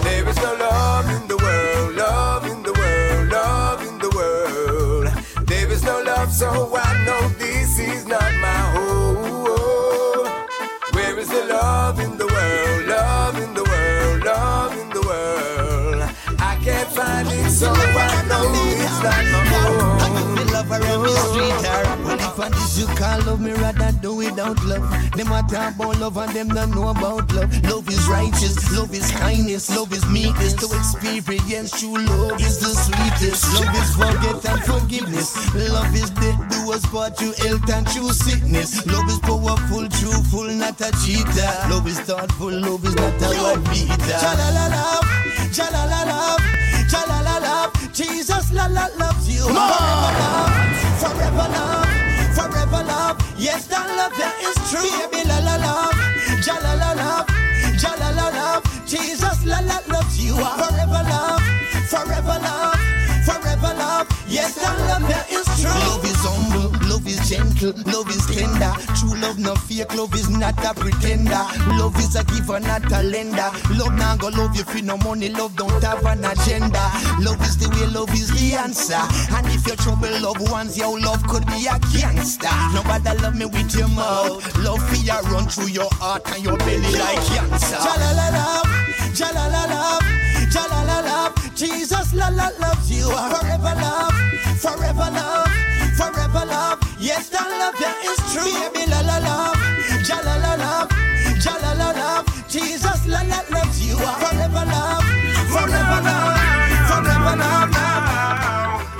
There 0.01 0.27
is 0.27 0.37
no 0.37 0.55
love 0.55 1.07
in 1.11 1.27
the 1.27 1.37
world, 1.37 1.95
love 1.95 2.45
in 2.47 2.63
the 2.63 2.73
world, 2.73 3.29
love 3.29 3.81
in 3.87 3.99
the 3.99 4.09
world. 4.15 5.47
There 5.47 5.71
is 5.71 5.83
no 5.83 6.01
love, 6.01 6.31
so 6.33 6.70
I 17.01 17.23
can't 17.23 17.27
find 17.27 17.45
it, 17.45 17.49
so 17.49 17.71
I 17.71 18.21
know 18.29 18.45
it's 18.77 19.01
not 19.01 19.25
my 19.33 19.41
home. 19.51 20.35
Me 20.35 20.43
love 20.53 20.67
her 20.67 20.81
and 20.81 21.01
me 21.03 21.09
sweeter. 21.09 21.81
Well, 22.05 22.19
if 22.19 22.39
I 22.39 22.49
this 22.49 22.77
you 22.79 22.85
call 22.95 23.19
love, 23.25 23.41
me 23.41 23.51
rather 23.53 23.91
do 24.01 24.15
without 24.15 24.63
love. 24.65 24.85
Them 25.15 25.31
a 25.31 25.41
talk 25.49 25.75
about 25.75 25.99
love 25.99 26.17
and 26.17 26.31
them 26.31 26.47
don't 26.49 26.71
know 26.71 26.89
about 26.89 27.31
love. 27.33 27.49
Love 27.63 27.87
is 27.89 28.07
righteous, 28.07 28.71
love 28.77 28.93
is 28.93 29.09
kindness, 29.11 29.75
love 29.75 29.91
is 29.93 30.05
meekness. 30.07 30.53
To 30.53 30.67
experience 30.77 31.71
true 31.79 31.97
love 31.97 32.39
is 32.41 32.59
the 32.59 32.69
sweetest. 32.69 33.53
Love 33.55 33.75
is 33.75 33.95
forget 33.95 34.45
and 34.45 34.63
forgiveness. 34.63 35.35
Love 35.55 35.95
is 35.95 36.09
death 36.11 36.39
do 36.49 36.71
us 36.71 36.85
part 36.87 37.17
through 37.17 37.33
health 37.33 37.69
and 37.69 37.87
true 37.87 38.11
sickness. 38.13 38.85
Love 38.85 39.07
is 39.09 39.19
powerful, 39.19 39.87
truthful, 39.89 40.47
not 40.53 40.79
a 40.81 40.91
cheater. 41.03 41.51
Love 41.69 41.87
is 41.87 41.99
thoughtful, 42.01 42.51
love 42.51 42.85
is 42.85 42.95
not 42.95 43.13
a 43.21 43.29
white 43.41 43.63
beater. 43.71 44.17
Jalala 44.21 44.69
love, 44.69 45.07
jalala 45.51 46.05
love, 46.05 46.41
jalala 46.91 47.39
love. 47.41 47.71
Jesus 47.93 48.51
la 48.51 48.65
la 48.67 48.87
loves 48.99 49.27
you. 49.29 49.43
Forever 49.47 50.11
love, 50.19 50.51
forever 50.99 51.47
love, 51.55 51.87
forever 52.35 52.83
love. 52.83 53.15
Yes, 53.37 53.67
that 53.67 53.87
love 53.97 54.13
that 54.19 54.35
is 54.43 54.57
true. 54.69 54.83
Baby 55.11 55.27
la 55.27 55.39
la 55.39 55.55
love, 55.65 55.95
jalala 56.45 56.91
love, 57.01 57.27
jalala 57.81 58.27
love. 58.35 58.63
Jesus 58.85 59.45
la 59.45 59.59
la 59.59 59.79
loves 59.87 60.19
you. 60.19 60.35
Forever 60.35 61.03
love, 61.13 61.41
forever 61.87 62.37
love, 62.43 62.79
forever 63.25 63.73
love. 63.79 64.07
Yes, 64.27 64.55
that 64.55 64.77
love 64.89 65.07
that 65.07 65.31
is 65.31 65.47
true. 65.61 66.10
Gentle, 67.31 67.71
love 67.87 68.09
is 68.09 68.25
tender. 68.27 68.73
True 68.99 69.15
love 69.21 69.39
no 69.39 69.55
fake, 69.55 69.95
love 69.95 70.13
is 70.15 70.29
not 70.29 70.57
a 70.65 70.73
pretender. 70.75 71.43
Love 71.79 71.95
is 71.97 72.15
a 72.15 72.23
giver, 72.25 72.59
not 72.59 72.83
a 72.91 73.01
lender. 73.03 73.49
Love 73.71 73.95
now 73.95 74.17
go 74.17 74.27
love 74.27 74.53
you 74.55 74.63
for 74.63 74.83
no 74.83 74.97
money, 74.97 75.29
love 75.29 75.55
don't 75.55 75.81
have 75.81 76.05
an 76.05 76.25
agenda. 76.25 76.83
Love 77.23 77.41
is 77.47 77.55
the 77.57 77.69
way, 77.71 77.87
love 77.87 78.11
is 78.13 78.29
the 78.35 78.55
answer. 78.57 78.99
And 79.31 79.47
if 79.47 79.65
you're 79.65 79.77
trouble 79.77 80.11
loved 80.19 80.51
ones, 80.51 80.77
your 80.77 80.99
love 80.99 81.25
could 81.27 81.45
be 81.47 81.67
a 81.71 81.79
gangster. 81.95 82.51
Nobody 82.75 83.15
love 83.23 83.35
me 83.35 83.45
with 83.45 83.73
your 83.75 83.87
mouth. 83.87 84.43
Love 84.59 84.83
you 84.91 85.13
run 85.31 85.47
through 85.47 85.71
your 85.71 85.89
heart 86.03 86.27
and 86.35 86.43
your 86.43 86.57
belly 86.57 86.91
like 86.99 87.23
cancer. 87.31 87.79
Jalala 87.79 88.27
love, 88.35 88.67
jalala 89.15 89.63
love, 89.71 90.03
jalala 90.51 91.03
love. 91.05 91.55
Jesus 91.55 92.13
la 92.13 92.27
la 92.27 92.49
loves 92.59 92.91
you. 92.91 93.07
Forever 93.07 93.75
love, 93.79 94.13
forever 94.59 95.09
love, 95.15 95.51
forever 95.95 96.45
love. 96.45 96.90
Yes, 97.01 97.29
that 97.29 97.49
love 97.49 97.73
that 97.81 97.97
is 98.05 98.19
true. 98.31 98.45
Baby 98.45 98.85
la 98.91 99.01
la 99.01 99.17
love, 99.25 99.57
jalala 100.05 100.53
love, 100.55 100.89
jalala 101.41 101.95
love. 101.97 102.25
Jesus 102.47 103.07
la 103.07 103.21
la 103.23 103.41
loves 103.49 103.81
you. 103.83 103.95
Forever 103.97 104.65
love, 104.69 105.03
forever 105.49 105.99
love, 106.05 106.37
forever 106.89 107.35
love. 107.41 107.73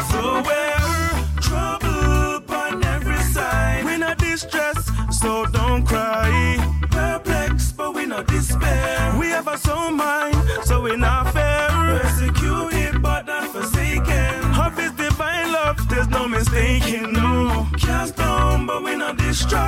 So 0.10 0.42
we're 0.42 1.42
trouble 1.42 2.42
on 2.56 2.84
every 2.84 3.22
side. 3.22 3.86
We're 3.86 4.00
not 4.00 4.18
distressed, 4.18 4.90
so 5.12 5.46
don't 5.46 5.86
cry. 5.86 6.58
Perplexed, 6.90 7.78
but 7.78 7.94
we 7.94 8.08
not 8.08 8.26
despair. 8.26 9.16
We 9.20 9.28
have 9.28 9.48
a 9.48 9.60
soul 9.60 9.92
mind, 9.92 10.36
so 10.64 10.82
we're 10.82 10.98
not 10.98 11.32
Cast 18.02 18.16
down, 18.16 18.66
but 18.66 18.82
we're 18.82 18.98
not 18.98 19.16
destroyed. 19.16 19.62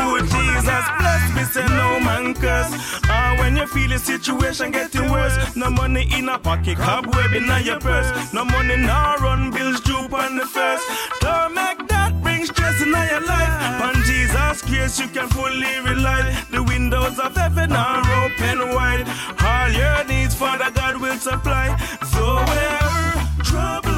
Oh, 0.00 0.16
Jesus, 0.22 0.84
bless 0.98 1.22
me, 1.36 1.42
say 1.44 1.66
no 1.76 2.00
man 2.00 2.32
curse. 2.32 2.72
Ah, 3.12 3.36
when 3.38 3.58
you 3.58 3.66
feel 3.66 3.90
the 3.90 3.98
situation 3.98 4.70
getting 4.70 5.10
worse, 5.10 5.36
no 5.54 5.68
money 5.68 6.08
in 6.16 6.30
a 6.30 6.38
pocket, 6.38 6.78
cobweb 6.78 7.34
in 7.34 7.44
your 7.66 7.78
purse. 7.78 8.32
No 8.32 8.46
money 8.46 8.76
now 8.76 9.16
run 9.16 9.50
bills 9.50 9.80
due 9.80 10.08
on 10.16 10.38
the 10.38 10.46
first. 10.46 10.82
Don't 11.20 11.52
make 11.52 11.86
that 11.88 12.18
bring 12.22 12.46
stress 12.46 12.80
in 12.80 12.88
your 12.88 13.20
life. 13.26 13.52
On 13.84 14.02
Jesus' 14.04 14.62
grace, 14.62 14.98
you 14.98 15.08
can 15.08 15.28
fully 15.28 15.74
rely. 15.84 16.22
The 16.50 16.62
windows 16.62 17.18
of 17.18 17.36
heaven 17.36 17.70
are 17.72 18.00
open 18.24 18.74
wide. 18.74 19.04
All 19.44 19.68
your 19.68 20.04
needs, 20.06 20.34
Father 20.34 20.70
God 20.70 21.02
will 21.02 21.18
supply. 21.18 21.76
So 22.12 22.36
we're 22.48 23.44
trouble. 23.44 23.89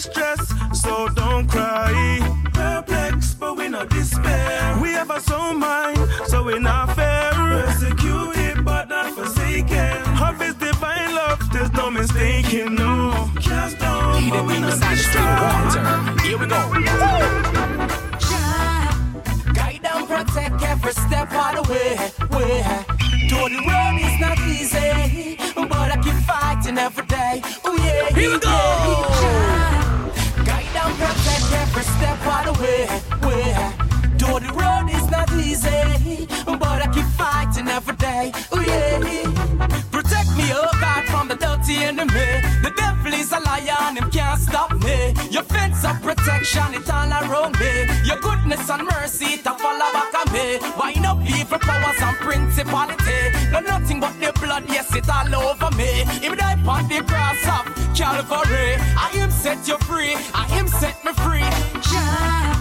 We're 0.00 0.14
not 0.14 0.14
distressed, 0.14 0.82
so 0.82 1.08
don't 1.08 1.46
cry. 1.46 2.20
Perplex, 2.54 3.34
but 3.34 3.56
we 3.58 3.68
not 3.68 3.90
despair. 3.90 4.78
We 4.80 4.92
have 4.92 5.10
a 5.10 5.20
soul 5.20 5.52
mind, 5.52 5.98
so 6.26 6.42
we're 6.42 6.58
not 6.58 6.94
fair. 6.96 7.32
Persecuted, 7.32 8.64
but 8.64 8.88
not 8.88 9.12
forsaken. 9.14 9.96
Of 10.22 10.40
His 10.40 10.54
divine 10.54 11.14
love, 11.14 11.40
there's 11.52 11.72
no 11.72 11.90
mistaking. 11.90 12.76
No, 12.76 13.30
cast 13.42 13.78
down, 13.78 14.30
but 14.30 14.46
we 14.46 14.58
not 14.60 14.80
destroyed. 14.80 16.20
Here 16.20 16.38
we 16.38 16.46
go. 16.46 16.60
Guide 19.52 19.84
and 19.84 20.08
protect 20.08 20.62
every 20.62 20.92
step 20.92 21.30
of 21.32 21.56
the 21.56 21.62
way. 21.70 21.96
way. 22.30 22.86
Though 23.28 23.48
the 23.48 23.60
road 23.68 23.98
is 24.00 24.20
not 24.20 24.38
easy, 24.48 25.36
but 25.54 25.90
I 25.92 26.00
keep 26.02 26.14
fighting 26.24 26.50
fighting 26.60 26.78
every 26.78 27.06
day. 27.06 27.42
Oh 27.64 27.76
yeah, 27.76 28.14
Here 28.18 28.30
we 28.30 28.38
go. 28.38 28.48
yeah. 28.50 29.89
And 30.82 30.96
protect 30.98 31.52
every 31.62 31.84
step 31.94 32.26
of 32.26 32.40
the 32.46 32.52
way. 32.62 32.82
way. 33.26 33.90
Though 34.20 34.38
the 34.38 34.52
road 34.52 34.88
is 34.90 35.10
not 35.10 35.32
easy, 35.32 36.26
but 36.44 36.82
I 36.84 36.88
keep 36.92 37.06
fighting 37.16 37.68
every 37.68 37.96
day. 37.96 38.32
Oh 38.52 38.60
yeah. 38.60 38.98
Protect 39.90 40.30
me, 40.36 40.46
oh 40.52 40.68
God, 40.80 41.04
from 41.06 41.28
the 41.28 41.36
dirty 41.36 41.76
enemy. 41.84 42.28
The 42.62 42.72
devil 42.76 43.12
is 43.14 43.32
a 43.32 43.40
and 43.90 43.98
him 43.98 44.10
can't 44.10 44.40
stop 44.40 44.72
me. 44.84 45.14
Your 45.30 45.42
fence 45.44 45.84
of 45.84 46.00
protection, 46.02 46.74
it 46.74 46.88
all 46.90 47.10
around 47.10 47.58
me. 47.58 47.86
Your 48.04 48.20
goodness 48.20 48.68
and 48.68 48.84
mercy, 48.84 49.40
it 49.40 49.46
a 49.46 49.52
follow 49.58 49.90
back 49.92 50.14
on 50.14 50.32
me. 50.32 50.58
Wind 50.78 51.06
up 51.06 51.18
evil 51.24 51.58
powers 51.58 52.00
and 52.00 52.16
principality. 52.16 53.20
No 53.52 53.60
nothing 53.60 54.00
but 54.00 54.14
the 54.20 54.32
blood, 54.40 54.64
yes, 54.68 54.94
it 54.94 55.08
all 55.08 55.34
over 55.34 55.70
me. 55.76 56.04
If 56.22 56.38
die 56.38 56.60
upon 56.60 56.88
the 56.88 57.02
cross 57.02 57.42
of 57.56 57.64
Calvary, 57.96 58.76
I 58.96 59.10
set 59.40 59.66
you 59.66 59.78
free. 59.78 60.14
I 60.34 60.46
am 60.58 60.68
set 60.68 61.02
me 61.02 61.12
free. 61.24 61.48
Jah. 61.88 62.52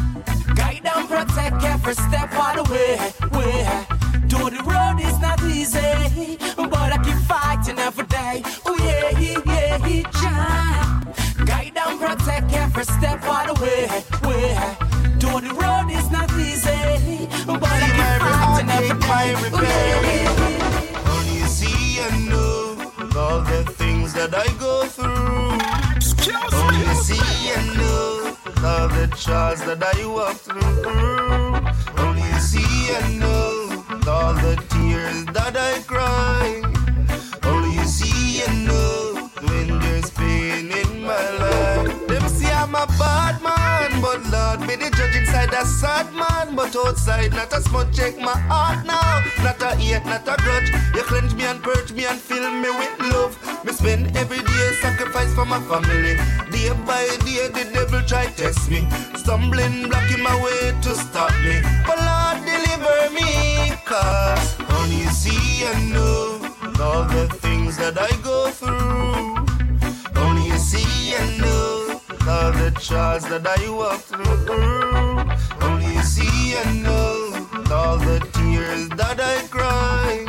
Guide 0.55 0.87
and 0.95 1.09
protect 1.09 1.61
every 1.63 1.93
step 1.93 2.31
of 2.43 2.51
the 2.57 2.63
way. 2.71 2.95
way. 3.35 3.59
Though 4.29 4.49
the 4.49 4.63
road 4.63 4.97
is 5.01 5.17
not 5.19 5.43
easy, 5.43 6.37
but 6.55 6.89
I 6.95 6.97
keep 7.03 7.19
fighting 7.27 7.79
every 7.79 8.05
day. 8.05 8.43
Oh 8.65 8.77
yeah, 8.87 9.19
yeah, 9.19 9.39
yeah, 9.45 10.03
Jah. 10.21 11.45
Guide 11.45 11.77
and 11.85 11.99
protect 11.99 12.53
every 12.53 12.85
step 12.85 13.23
of 13.35 13.43
the 13.49 13.55
way. 13.61 13.81
way. 14.27 14.55
Though 15.19 15.41
the 15.41 15.53
road 15.61 15.89
is 15.91 16.09
not 16.11 16.31
easy, 16.47 17.27
but 17.45 17.79
I 17.87 17.89
keep 17.91 19.03
fighting 19.03 19.29
every 19.29 19.49
day. 19.59 19.83
Oh 19.95 20.03
yeah. 20.15 21.11
Only 21.11 21.39
you 21.41 21.47
see 21.47 21.99
and 21.99 22.29
know 22.29 23.19
all 23.19 23.41
the 23.41 23.65
things 23.79 24.13
that 24.13 24.33
I 24.33 24.47
go 24.57 24.85
through. 24.85 25.58
Trials 29.19 29.59
that 29.65 29.83
I 29.83 30.05
walk 30.07 30.37
through. 30.37 30.79
Only 32.01 32.21
you 32.21 32.39
see 32.39 32.93
and 32.95 33.19
know 33.19 33.83
all 34.07 34.33
the 34.33 34.55
tears 34.71 35.25
that 35.35 35.57
I 35.57 35.81
cry. 35.83 36.63
Only 37.43 37.75
you 37.75 37.83
see 37.83 38.41
and 38.47 38.65
know 38.65 39.29
when 39.43 39.79
there's 39.79 40.09
pain 40.11 40.71
in 40.71 41.03
my 41.03 41.25
life. 41.43 42.07
Them 42.07 42.29
say 42.29 42.51
I'm 42.51 42.73
a 42.75 42.87
bad 42.97 43.43
man, 43.43 44.01
but 44.01 44.23
Lord 44.31 44.67
be 44.67 44.75
the 44.77 44.89
judge 44.95 45.15
inside 45.15 45.53
a 45.53 45.65
sad 45.65 46.13
man. 46.13 46.55
But 46.55 46.73
outside, 46.75 47.31
not 47.31 47.51
a 47.51 47.61
smut 47.61 47.91
check 47.91 48.17
my 48.17 48.37
heart 48.47 48.85
now. 48.85 49.23
Not 49.43 49.61
a 49.61 49.75
hate, 49.75 50.05
not 50.05 50.27
a 50.27 50.41
grudge. 50.41 50.71
You 50.95 51.03
cleanse 51.03 51.35
me 51.35 51.43
and 51.43 51.61
purge 51.61 51.91
me 51.91 52.05
and 52.05 52.19
fill 52.19 52.49
me 52.51 52.69
with 52.69 52.99
love. 53.11 53.35
Me 53.65 53.73
spend 53.73 54.15
every 54.15 54.39
day 54.39 54.71
sacrifice 54.81 55.33
for 55.33 55.45
my 55.45 55.59
family. 55.67 56.15
Day 56.59 56.73
by 56.85 57.07
day, 57.23 57.47
the 57.47 57.63
devil 57.73 58.01
try 58.01 58.25
test 58.35 58.69
me. 58.69 58.85
Stumbling, 59.15 59.87
blocking 59.87 60.21
my 60.21 60.35
way 60.43 60.75
to 60.81 60.91
stop 60.93 61.31
me. 61.39 61.55
But 61.87 61.97
Lord, 62.07 62.37
deliver 62.43 62.99
me, 63.15 63.71
cause 63.85 64.59
only 64.75 64.97
you 65.03 65.09
see 65.09 65.63
and 65.71 65.93
know 65.93 66.41
all 66.83 67.05
the 67.05 67.29
things 67.43 67.77
that 67.77 67.97
I 67.97 68.11
go 68.29 68.51
through. 68.51 70.21
Only 70.21 70.47
you 70.47 70.57
see 70.57 71.15
and 71.15 71.39
know 71.39 72.01
all 72.27 72.51
the 72.51 72.71
trials 72.77 73.23
that 73.29 73.47
I 73.47 73.69
walk 73.69 74.01
through. 74.11 75.65
Only 75.65 75.93
you 75.95 76.03
see 76.03 76.55
and 76.61 76.83
know 76.83 77.47
all 77.71 77.97
the 77.97 78.19
tears 78.33 78.89
that 78.99 79.17
I 79.17 79.47
cry. 79.47 80.28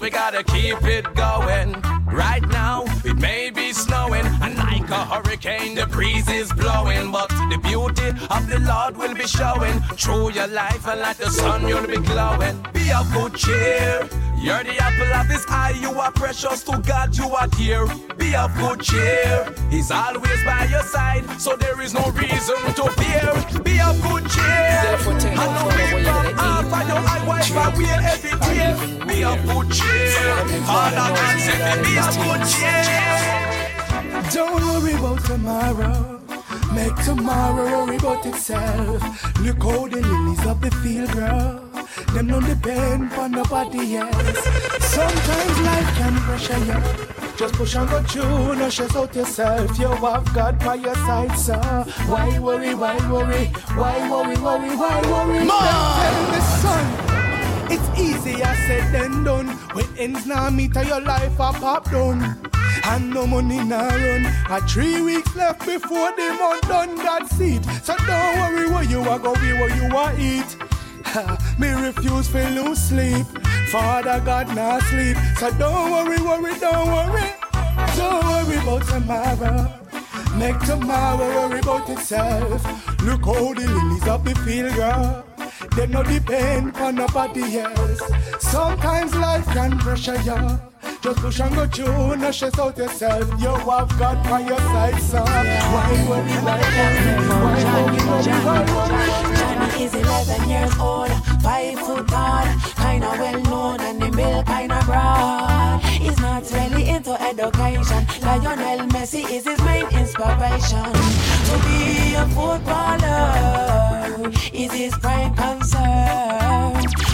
We 0.00 0.10
gotta 0.10 0.42
keep 0.44 0.82
it 0.84 1.04
going. 1.14 1.23
Of 8.30 8.48
the 8.48 8.58
Lord 8.60 8.96
will 8.96 9.14
be 9.14 9.26
showing 9.26 9.80
through 9.96 10.32
your 10.32 10.46
life 10.48 10.86
and 10.86 11.00
like 11.00 11.16
the 11.16 11.30
sun 11.30 11.66
you'll 11.68 11.86
be 11.86 11.96
glowing. 11.96 12.64
Be 12.72 12.92
of 12.92 13.10
good 13.12 13.34
cheer. 13.34 14.08
You're 14.44 14.62
the 14.62 14.76
apple 14.76 15.12
of 15.14 15.26
his 15.26 15.46
eye, 15.48 15.74
you 15.80 15.90
are 15.98 16.12
precious 16.12 16.62
to 16.64 16.78
God, 16.86 17.16
you 17.16 17.28
are 17.30 17.46
dear. 17.48 17.86
Be 18.18 18.36
of 18.36 18.54
good 18.56 18.82
cheer, 18.82 19.54
he's 19.70 19.90
always 19.90 20.44
by 20.44 20.66
your 20.70 20.82
side, 20.82 21.24
so 21.40 21.56
there 21.56 21.80
is 21.80 21.94
no 21.94 22.04
reason 22.10 22.56
to 22.76 22.90
fear. 22.92 23.32
Be 23.62 23.80
of 23.80 23.96
good 24.02 24.28
cheer, 24.28 24.44
I 24.44 25.46
know 25.48 25.66
we 25.72 26.04
from 26.04 26.38
Alpha, 26.38 26.86
your 26.86 26.98
eye 26.98 27.24
wife, 27.26 27.56
I 27.56 27.68
wear 27.74 28.00
every 28.02 28.38
tear. 28.40 29.06
Be 29.06 29.24
of 29.24 29.42
good 29.46 29.72
cheer, 29.72 30.34
Father 30.66 30.96
God 30.96 31.40
said 31.40 31.80
me, 31.80 31.88
be 31.88 31.98
of 31.98 32.14
good 32.20 32.42
cheer. 32.52 34.30
Don't 34.30 34.62
worry 34.62 34.92
about 34.92 35.24
tomorrow. 35.24 36.13
Make 36.74 36.96
tomorrow 37.04 37.86
worry 37.86 37.96
about 37.96 38.26
itself. 38.26 39.00
Look 39.40 39.62
how 39.62 39.86
the 39.86 40.00
lilies 40.00 40.44
of 40.46 40.60
the 40.60 40.70
field 40.82 41.10
grow. 41.10 41.60
Them 42.12 42.26
don't 42.26 42.44
depend 42.44 43.12
on 43.12 43.30
nobody 43.30 43.96
else. 43.96 44.38
Sometimes 44.80 45.60
life 45.60 45.90
can 45.96 46.14
pressure 46.26 46.58
you. 46.58 47.14
Just 47.36 47.54
push 47.54 47.74
and 47.76 47.88
go 47.88 48.02
through, 48.02 48.56
no 48.56 48.68
stress 48.70 48.96
out 48.96 49.14
yourself. 49.14 49.78
You 49.78 49.88
have 49.88 50.34
God 50.34 50.58
by 50.58 50.74
your 50.74 50.94
side, 50.94 51.36
sir. 51.36 51.84
why 52.06 52.38
worry, 52.38 52.74
why 52.74 52.96
worry, 53.10 53.46
why 53.76 54.10
worry, 54.10 54.36
worry, 54.36 54.76
why 54.76 55.00
worry? 55.10 55.46
Tell 55.46 56.26
the 56.32 56.40
sun. 56.40 57.14
It's 57.70 58.00
easier 58.00 58.54
said 58.66 58.92
than 58.92 59.24
done. 59.24 59.48
When 59.74 59.86
ends 59.96 60.26
now 60.26 60.50
meet 60.50 60.74
your 60.74 61.00
life 61.00 61.34
a 61.34 61.52
pop 61.52 61.90
down. 61.90 62.38
And 62.84 63.10
no 63.10 63.26
money 63.26 63.62
now 63.64 63.88
run. 63.88 64.26
A 64.50 64.60
three 64.66 65.00
weeks 65.00 65.34
left 65.36 65.64
before 65.66 66.12
the 66.16 66.36
month 66.40 66.62
done. 66.68 66.96
That's 66.96 67.40
it. 67.40 67.64
So 67.82 67.96
don't 67.96 68.38
worry 68.38 68.68
where 68.70 68.84
you 68.84 69.00
are 69.00 69.18
going, 69.18 69.58
where 69.60 69.74
you 69.76 69.96
are 69.96 70.14
eat. 70.18 70.56
Ha, 71.06 71.54
Me 71.58 71.70
refuse 71.70 72.28
to 72.28 72.50
lose 72.50 72.78
sleep. 72.78 73.26
Father 73.70 74.20
God 74.24 74.54
not 74.54 74.82
sleep. 74.84 75.16
So 75.38 75.50
don't 75.58 75.90
worry, 75.90 76.20
worry, 76.20 76.58
don't 76.58 76.88
worry. 76.88 77.30
Don't 77.96 78.24
worry 78.24 78.56
about 78.58 78.86
tomorrow. 78.88 79.80
Make 80.38 80.58
tomorrow 80.60 81.48
worry 81.48 81.60
about 81.60 81.88
itself. 81.90 82.62
Look 83.02 83.24
how 83.24 83.54
the 83.54 83.66
lilies 83.66 84.08
of 84.08 84.24
the 84.24 84.34
field 84.44 84.72
grow. 84.74 85.22
They 85.76 85.86
no 85.86 86.02
depend 86.02 86.76
on 86.76 86.96
nobody 86.96 87.58
else. 87.58 88.00
Sometimes 88.40 89.14
life 89.14 89.46
can 89.46 89.78
pressure 89.78 90.20
you. 90.22 90.73
Just 91.04 91.18
push 91.18 91.38
and 91.38 91.54
go 91.54 91.66
through, 91.66 92.16
no 92.16 92.30
stress 92.30 92.58
out 92.58 92.78
yourself. 92.78 93.28
You 93.38 93.48
have 93.48 93.98
God 93.98 94.24
by 94.24 94.40
your 94.40 94.56
side, 94.56 94.98
son. 95.02 95.26
Why 95.26 96.06
worry, 96.08 96.32
why 96.40 96.56
worry, 96.56 97.28
why 97.28 97.84
worry, 97.84 98.00
why 98.40 98.64
worry? 98.72 99.36
Johnny 99.36 99.84
is 99.84 99.92
11 99.94 100.48
years 100.48 100.72
old, 100.80 101.12
five 101.42 101.78
foot 101.80 102.08
tall, 102.08 102.46
kinda 102.76 103.10
well 103.20 103.38
known 103.42 103.80
and 103.80 104.00
the 104.00 104.10
milk 104.12 104.46
kinda 104.46 104.82
broad. 104.86 105.82
He's 105.82 106.18
not 106.20 106.50
really 106.50 106.88
into 106.88 107.12
education. 107.20 108.06
Lionel 108.22 108.86
Messi 108.88 109.30
is 109.30 109.44
his 109.44 109.60
main 109.60 109.86
inspiration. 109.88 110.90
To 111.48 111.58
be 111.66 112.14
a 112.14 112.26
footballer 112.32 114.32
is 114.54 114.72
his 114.72 114.96
prime 114.96 115.34
concern. 115.34 117.13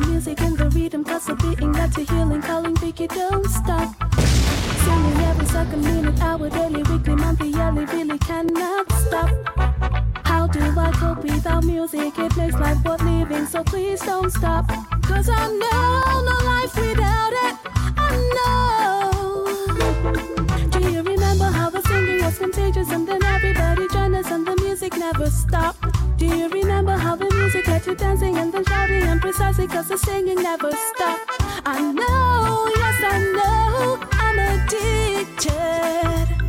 That's 1.23 1.43
a 1.43 1.47
beating, 1.47 1.71
that's 1.71 1.95
a 1.99 2.01
healing, 2.01 2.41
calling 2.41 2.75
Vicky, 2.77 3.05
don't 3.05 3.45
stop. 3.45 3.93
Singing 4.17 5.17
every 5.29 5.45
second 5.45 5.83
minute, 5.83 6.19
hour, 6.19 6.49
daily, 6.49 6.81
weekly, 6.81 7.13
monthly, 7.15 7.49
yearly, 7.49 7.85
really 7.85 8.17
cannot 8.17 8.91
stop. 8.93 9.29
How 10.25 10.47
do 10.47 10.59
I 10.59 10.91
cope 10.95 11.23
without 11.23 11.63
music? 11.63 12.17
It 12.17 12.35
makes 12.35 12.55
life 12.55 12.83
worth 12.83 13.03
living, 13.03 13.45
so 13.45 13.63
please 13.63 14.01
don't 14.01 14.31
stop. 14.31 14.67
Cause 15.03 15.29
I 15.29 15.47
know 15.47 16.23
no 16.25 16.37
life 16.43 16.75
without 16.75 17.33
it. 17.33 17.55
I 17.97 18.17
know. 18.35 19.51
Do 20.71 20.91
you 20.91 21.03
remember 21.03 21.51
how 21.51 21.69
the 21.69 21.83
singing 21.83 22.25
was 22.25 22.39
contagious 22.39 22.89
and 22.89 23.07
then 23.07 23.23
everybody 23.23 23.87
joined 23.89 24.15
us 24.15 24.31
and 24.31 24.47
the 24.47 24.55
music 24.55 24.97
never 24.97 25.29
stopped? 25.29 26.00
Do 26.21 26.27
you 26.27 26.47
remember 26.49 26.91
how 26.91 27.15
the 27.15 27.25
music 27.33 27.65
had 27.65 27.83
you 27.87 27.95
dancing 27.95 28.37
and 28.37 28.53
then 28.53 28.63
shouting 28.65 29.01
and 29.01 29.19
precisely 29.19 29.65
cause 29.65 29.87
the 29.87 29.97
singing 29.97 30.35
never 30.35 30.71
stopped? 30.71 31.31
I 31.65 31.81
know, 31.81 32.69
yes 32.75 33.03
I 33.03 33.17
know, 33.37 33.99
I'm 34.11 34.37
addicted. 34.37 36.40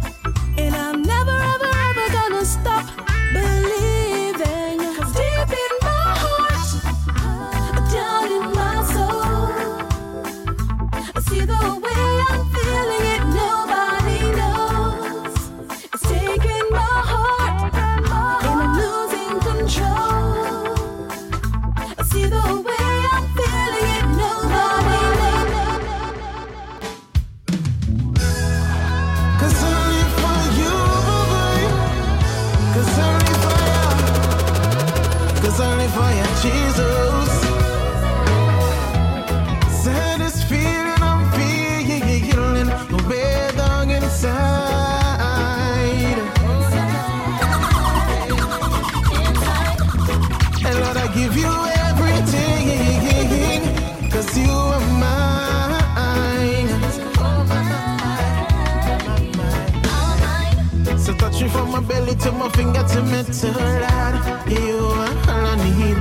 my 61.72 61.80
belly 61.80 62.14
to 62.14 62.30
my 62.32 62.50
finger 62.50 62.82
to 62.82 63.02
me 63.02 63.22
to 63.22 63.46
Lord, 63.58 64.14
you 64.50 64.58
you 64.58 64.78
all 64.86 65.46
I 65.52 65.54
need. 65.64 65.96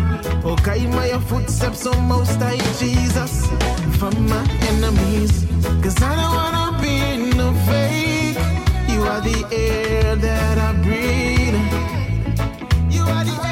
Okay, 0.46 0.86
my 0.88 1.18
footsteps 1.30 1.86
on 1.88 2.08
most 2.10 2.42
I 2.42 2.58
Jesus 2.78 3.48
from 3.98 4.14
my 4.28 4.44
enemies. 4.72 5.46
Cause 5.82 5.98
I 6.02 6.14
don't 6.20 6.36
wanna 6.40 6.82
be 6.82 6.94
in 7.14 7.30
no 7.38 7.54
fake. 7.68 8.38
You 8.92 9.02
are 9.12 9.22
the 9.22 9.40
air 9.54 10.16
that 10.18 10.58
I 10.58 10.74
breathe. 10.84 11.60
You 12.94 13.04
are 13.04 13.24
the 13.24 13.48
air. 13.48 13.51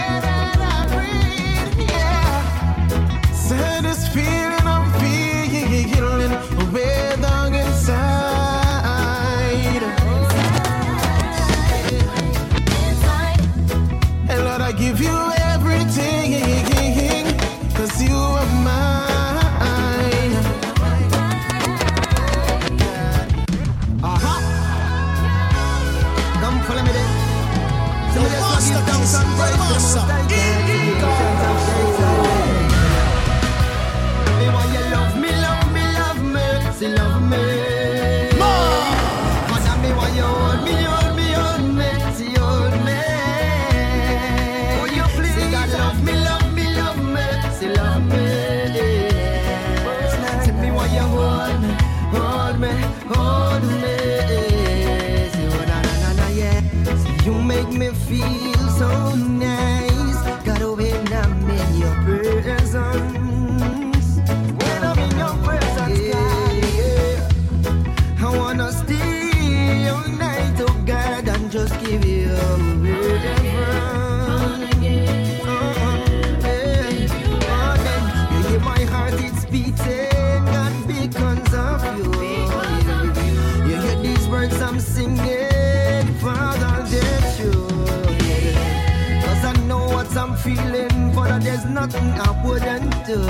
I 92.01 92.41
wouldn't 92.43 93.05
do 93.05 93.21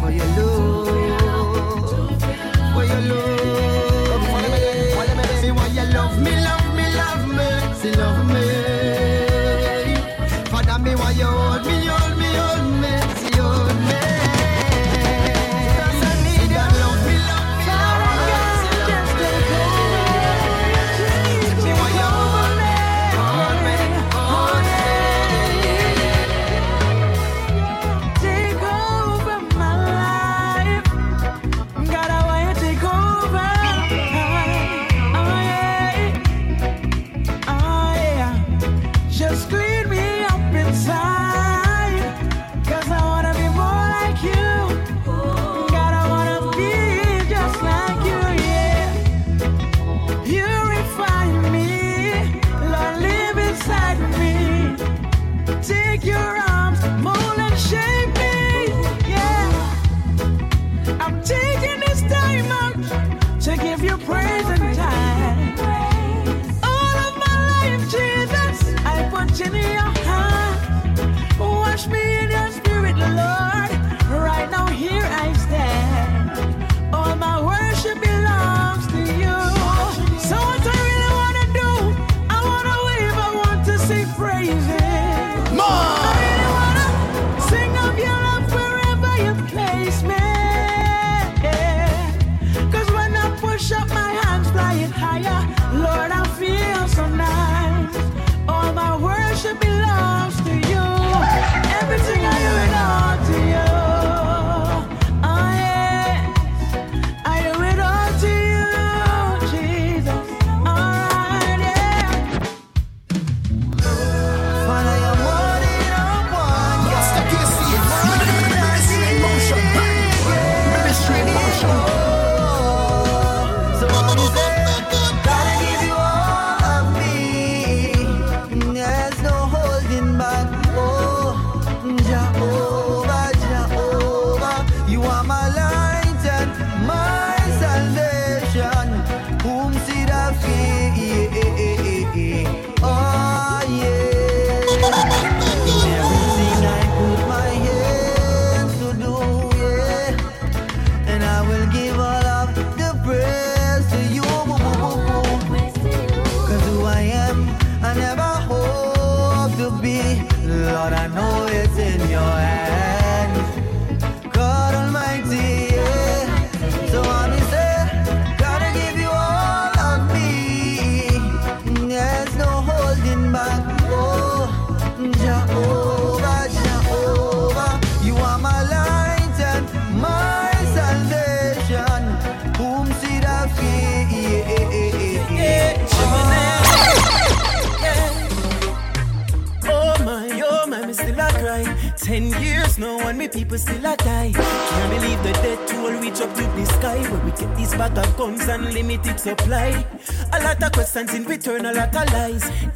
for 0.00 0.10
your 0.10 0.26
love, 0.36 0.88
for 2.74 2.84
your 2.84 3.00
love. 3.00 3.33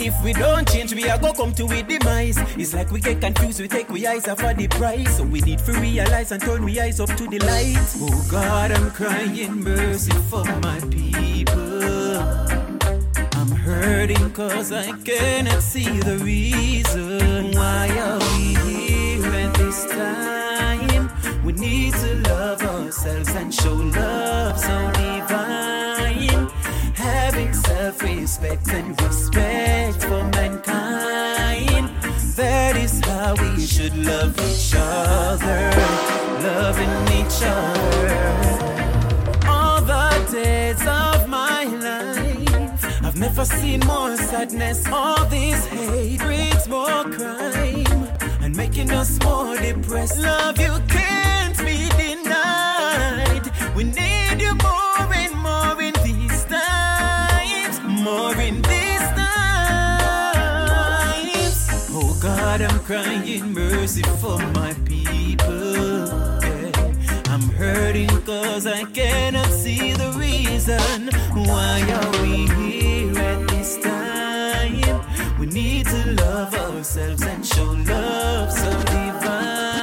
If 0.01 0.23
we 0.23 0.33
don't 0.33 0.69
change, 0.69 0.95
we 0.95 1.09
are 1.09 1.19
gonna 1.19 1.35
come 1.35 1.53
to 1.55 1.65
a 1.67 1.83
demise. 1.83 2.39
It's 2.57 2.73
like 2.73 2.91
we 2.93 3.01
get 3.01 3.21
confused, 3.21 3.61
we 3.61 3.67
take 3.67 3.89
we 3.89 4.07
eyes 4.07 4.29
off 4.29 4.41
for 4.41 4.55
the 4.55 4.69
price. 4.69 5.17
So 5.17 5.25
we 5.25 5.41
need 5.41 5.59
to 5.61 5.73
realize 5.73 6.31
and 6.31 6.41
turn 6.41 6.65
we 6.65 6.79
eyes 6.79 7.01
up 7.01 7.09
to 7.17 7.27
the 7.27 7.39
light. 7.41 7.77
Oh 7.97 8.27
God, 8.31 8.71
I'm 8.71 8.91
crying 8.93 9.63
mercy 9.63 10.13
for 10.31 10.45
my 10.61 10.79
people. 10.91 12.17
I'm 13.39 13.51
hurting 13.51 14.31
cause 14.31 14.71
I 14.71 14.93
cannot 15.03 15.63
see 15.63 15.99
the 16.01 16.19
reason 16.19 17.53
why 17.53 17.89
are 17.99 18.19
we 18.19 18.55
here 18.71 19.35
at 19.35 19.55
this 19.55 19.85
time. 19.87 21.11
We 21.45 21.55
need 21.55 21.95
to 21.95 22.15
love 22.31 22.63
ourselves 22.63 23.35
and 23.35 23.53
show 23.53 23.75
love 23.75 24.59
so 24.61 24.93
divine 24.93 25.48
respect 28.29 28.69
and 28.75 29.01
respect 29.01 30.03
for 30.05 30.23
mankind. 30.39 31.89
That 32.37 32.77
is 32.77 33.01
how 33.01 33.35
we 33.43 33.67
should 33.67 33.97
love 33.97 34.35
each 34.51 34.75
other, 34.77 35.61
loving 36.45 36.97
each 37.21 37.41
other. 37.59 38.11
All 39.49 39.81
the 39.81 40.11
days 40.31 40.83
of 40.87 41.27
my 41.27 41.65
life, 41.87 43.03
I've 43.03 43.17
never 43.17 43.47
seen 43.47 43.81
more 43.87 44.15
sadness, 44.17 44.87
all 44.93 45.25
this 45.31 45.65
hate 45.65 46.21
breeds 46.21 46.69
more 46.69 47.05
crime 47.05 48.09
and 48.43 48.55
making 48.55 48.91
us 48.91 49.19
more 49.25 49.57
depressed. 49.57 50.19
Love 50.19 50.61
you 50.61 50.75
can't 50.89 51.57
be 51.65 51.89
denied. 51.97 53.51
We 53.75 53.85
need 53.85 54.39
you 54.39 54.55
more 54.57 55.15
and 55.23 55.35
more. 55.35 55.81
And 55.81 55.98
more 58.01 58.37
in 58.41 58.63
these 58.63 59.09
times. 59.17 59.59
Oh 61.91 62.19
God, 62.21 62.61
I'm 62.63 62.79
crying 62.81 63.53
mercy 63.53 64.03
for 64.21 64.39
my 64.59 64.75
people. 64.85 66.07
Yeah. 66.43 66.73
I'm 67.29 67.43
hurting 67.43 68.09
cause 68.23 68.67
I 68.67 68.85
cannot 68.85 69.51
see 69.51 69.93
the 69.93 70.13
reason 70.13 71.09
why 71.47 71.81
are 71.99 72.23
we 72.23 72.49
here 72.61 73.19
at 73.19 73.49
this 73.49 73.79
time. 73.79 75.05
We 75.39 75.47
need 75.47 75.87
to 75.87 76.13
love 76.13 76.55
ourselves 76.55 77.23
and 77.23 77.45
show 77.45 77.73
love 77.87 78.53
so 78.53 78.71
divine. 78.71 79.78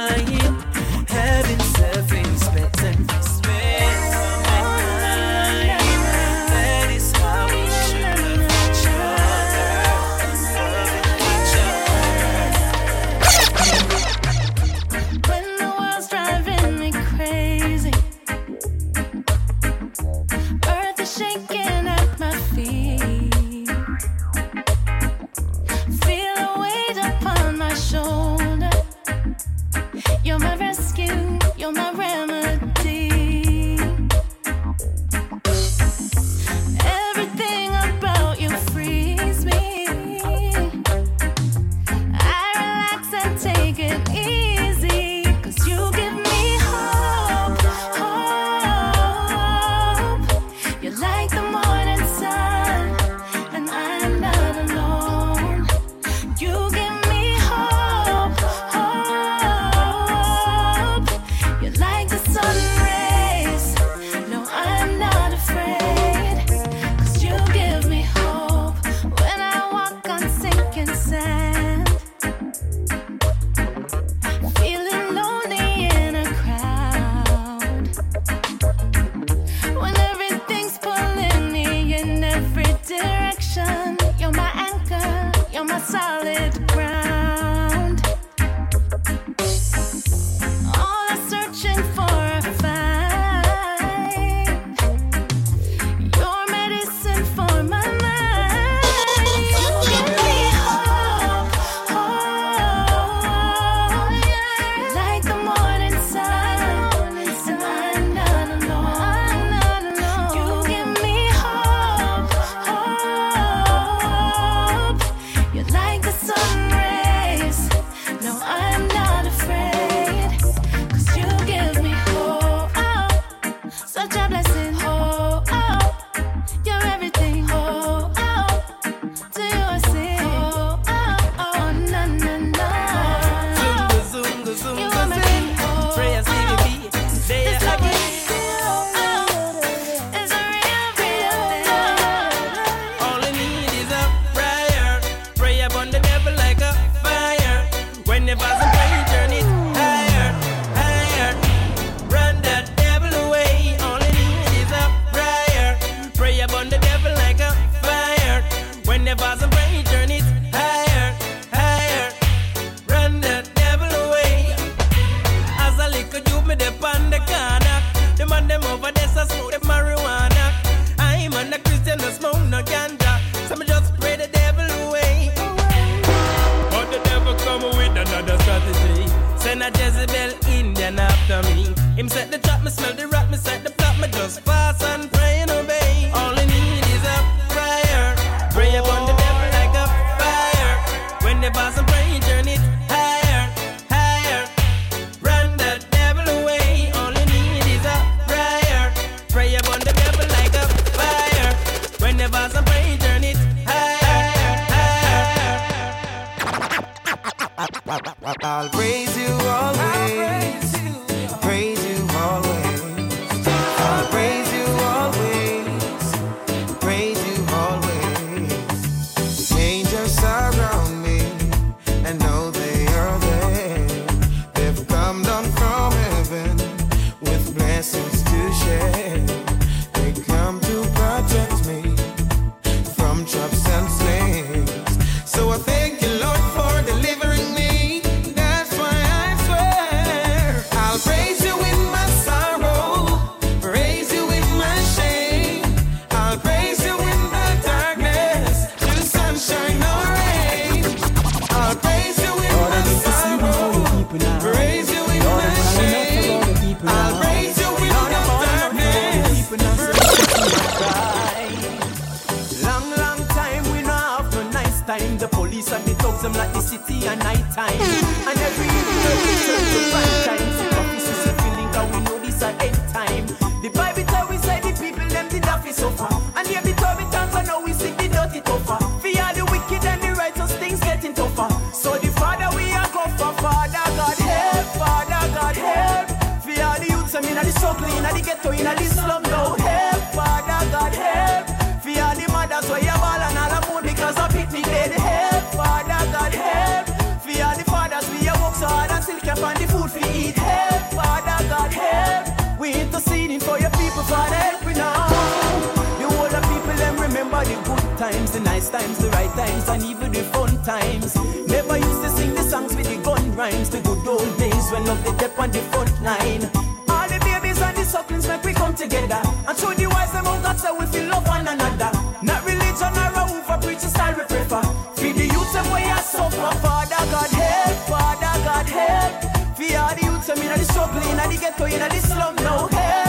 The 307.56 307.68
good 307.68 307.98
times, 307.98 308.30
the 308.32 308.40
nice 308.40 308.68
times, 308.70 308.98
the 308.98 309.08
right 309.10 309.32
times, 309.34 309.68
and 309.68 309.82
even 309.82 310.12
the 310.12 310.22
fun 310.34 310.62
times. 310.62 311.14
Never 311.46 311.78
used 311.78 312.02
to 312.02 312.10
sing 312.10 312.34
the 312.34 312.42
songs 312.42 312.76
with 312.76 312.88
the 312.88 312.96
gun 313.02 313.34
rhymes, 313.34 313.70
the 313.70 313.80
good 313.80 314.06
old 314.06 314.38
days 314.38 314.70
when 314.70 314.84
love 314.86 315.02
the 315.04 315.12
depth 315.12 315.38
on 315.38 315.50
the 315.50 315.60
front 315.72 315.94
line. 316.02 316.44
All 316.88 317.08
the 317.08 317.18
babies 317.24 317.60
and 317.60 317.76
the 317.76 317.84
sucklings 317.84 318.26
make 318.28 318.44
we 318.44 318.52
come 318.52 318.74
together. 318.74 319.20
And 319.48 319.58
show 319.58 319.72
the 319.72 319.86
wise 319.86 320.12
them 320.12 320.24
how 320.24 320.40
God 320.40 320.58
say 320.58 320.72
we 320.72 320.86
feel 320.86 321.08
love 321.08 321.26
one 321.28 321.46
another. 321.46 321.90
Not 322.22 322.44
religion 322.44 322.92
or 322.92 323.10
a 323.20 323.42
for 323.46 323.58
preaching 323.64 323.90
style 323.90 324.14
we 324.16 324.24
prefer. 324.24 324.62
Feed 324.96 325.16
the 325.16 325.26
youth 325.26 325.52
them 325.52 325.70
way 325.72 325.84
I 325.84 326.00
suffer. 326.00 326.50
Father 326.60 327.02
God 327.10 327.30
help, 327.30 327.76
Father 327.88 328.34
God 328.44 328.68
help. 328.68 329.36
All 329.76 329.94
the 329.94 330.04
youth 330.04 330.26
them 330.26 330.38
in 330.38 330.48
the 330.48 330.64
struggle, 330.64 331.02
in 331.10 331.16
the 331.16 331.36
ghetto, 331.38 331.64
in 331.64 331.80
the 331.80 332.00
slum 332.00 332.34
no 332.36 332.66
help, 332.66 333.05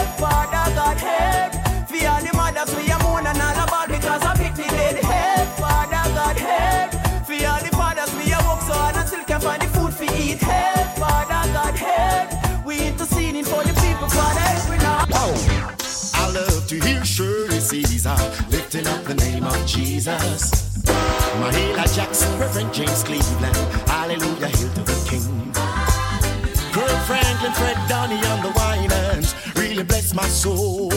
Jesus. 19.68 20.50
Mahalia 21.40 21.94
Jackson, 21.94 22.38
Reverend 22.40 22.72
James 22.72 23.02
Cleveland, 23.02 23.54
Hallelujah, 23.86 24.48
hail 24.48 24.68
to 24.72 24.82
the 24.82 24.96
King. 25.06 25.52
Kirk 26.72 26.98
Franklin, 27.06 27.52
Fred 27.52 27.76
Donny 27.86 28.16
on 28.32 28.40
the 28.42 28.52
winans, 28.56 29.34
really 29.56 29.84
bless 29.84 30.14
my 30.14 30.26
soul. 30.26 30.90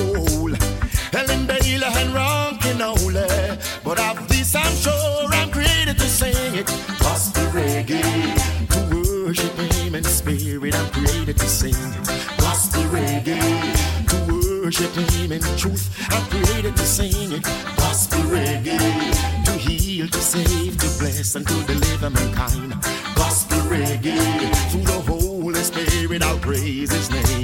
Helen 1.12 1.46
Baylor 1.46 1.92
and 2.00 2.14
Ron 2.14 2.56
Kenoly, 2.60 3.84
but 3.84 4.00
of 4.00 4.28
this 4.30 4.56
I'm 4.56 4.74
sure 4.78 5.28
I'm 5.34 5.52
created 5.52 5.98
to 6.00 6.08
sing 6.08 6.56
it. 6.56 6.68
Gospel 7.00 7.44
reggae, 7.52 8.02
to 8.72 9.26
worship 9.26 9.54
Him 9.74 9.96
in 9.96 10.04
spirit, 10.06 10.74
I'm 10.76 10.90
created 10.92 11.38
to 11.38 11.50
sing 11.50 11.76
it. 11.76 12.08
Gospel 12.40 12.84
reggae, 12.84 13.38
to 14.08 14.62
worship 14.64 14.94
Him 14.96 15.34
in 15.34 15.42
truth, 15.58 15.94
I'm 16.10 16.26
created 16.30 16.78
to 16.78 16.86
sing 16.86 17.34
it. 17.34 17.81
Reggae, 18.32 19.44
to 19.44 19.52
heal, 19.52 20.08
to 20.08 20.22
save, 20.22 20.78
to 20.78 20.88
bless, 21.00 21.36
and 21.36 21.46
to 21.46 21.54
deliver 21.66 22.10
mankind. 22.10 22.74
Gospel 23.14 23.58
reggae, 23.70 24.16
through 24.72 24.84
the 24.84 25.02
Holy 25.12 25.60
Spirit, 25.60 26.24
I'll 26.24 26.40
praise 26.40 26.92
His 26.92 27.10
name. 27.10 27.41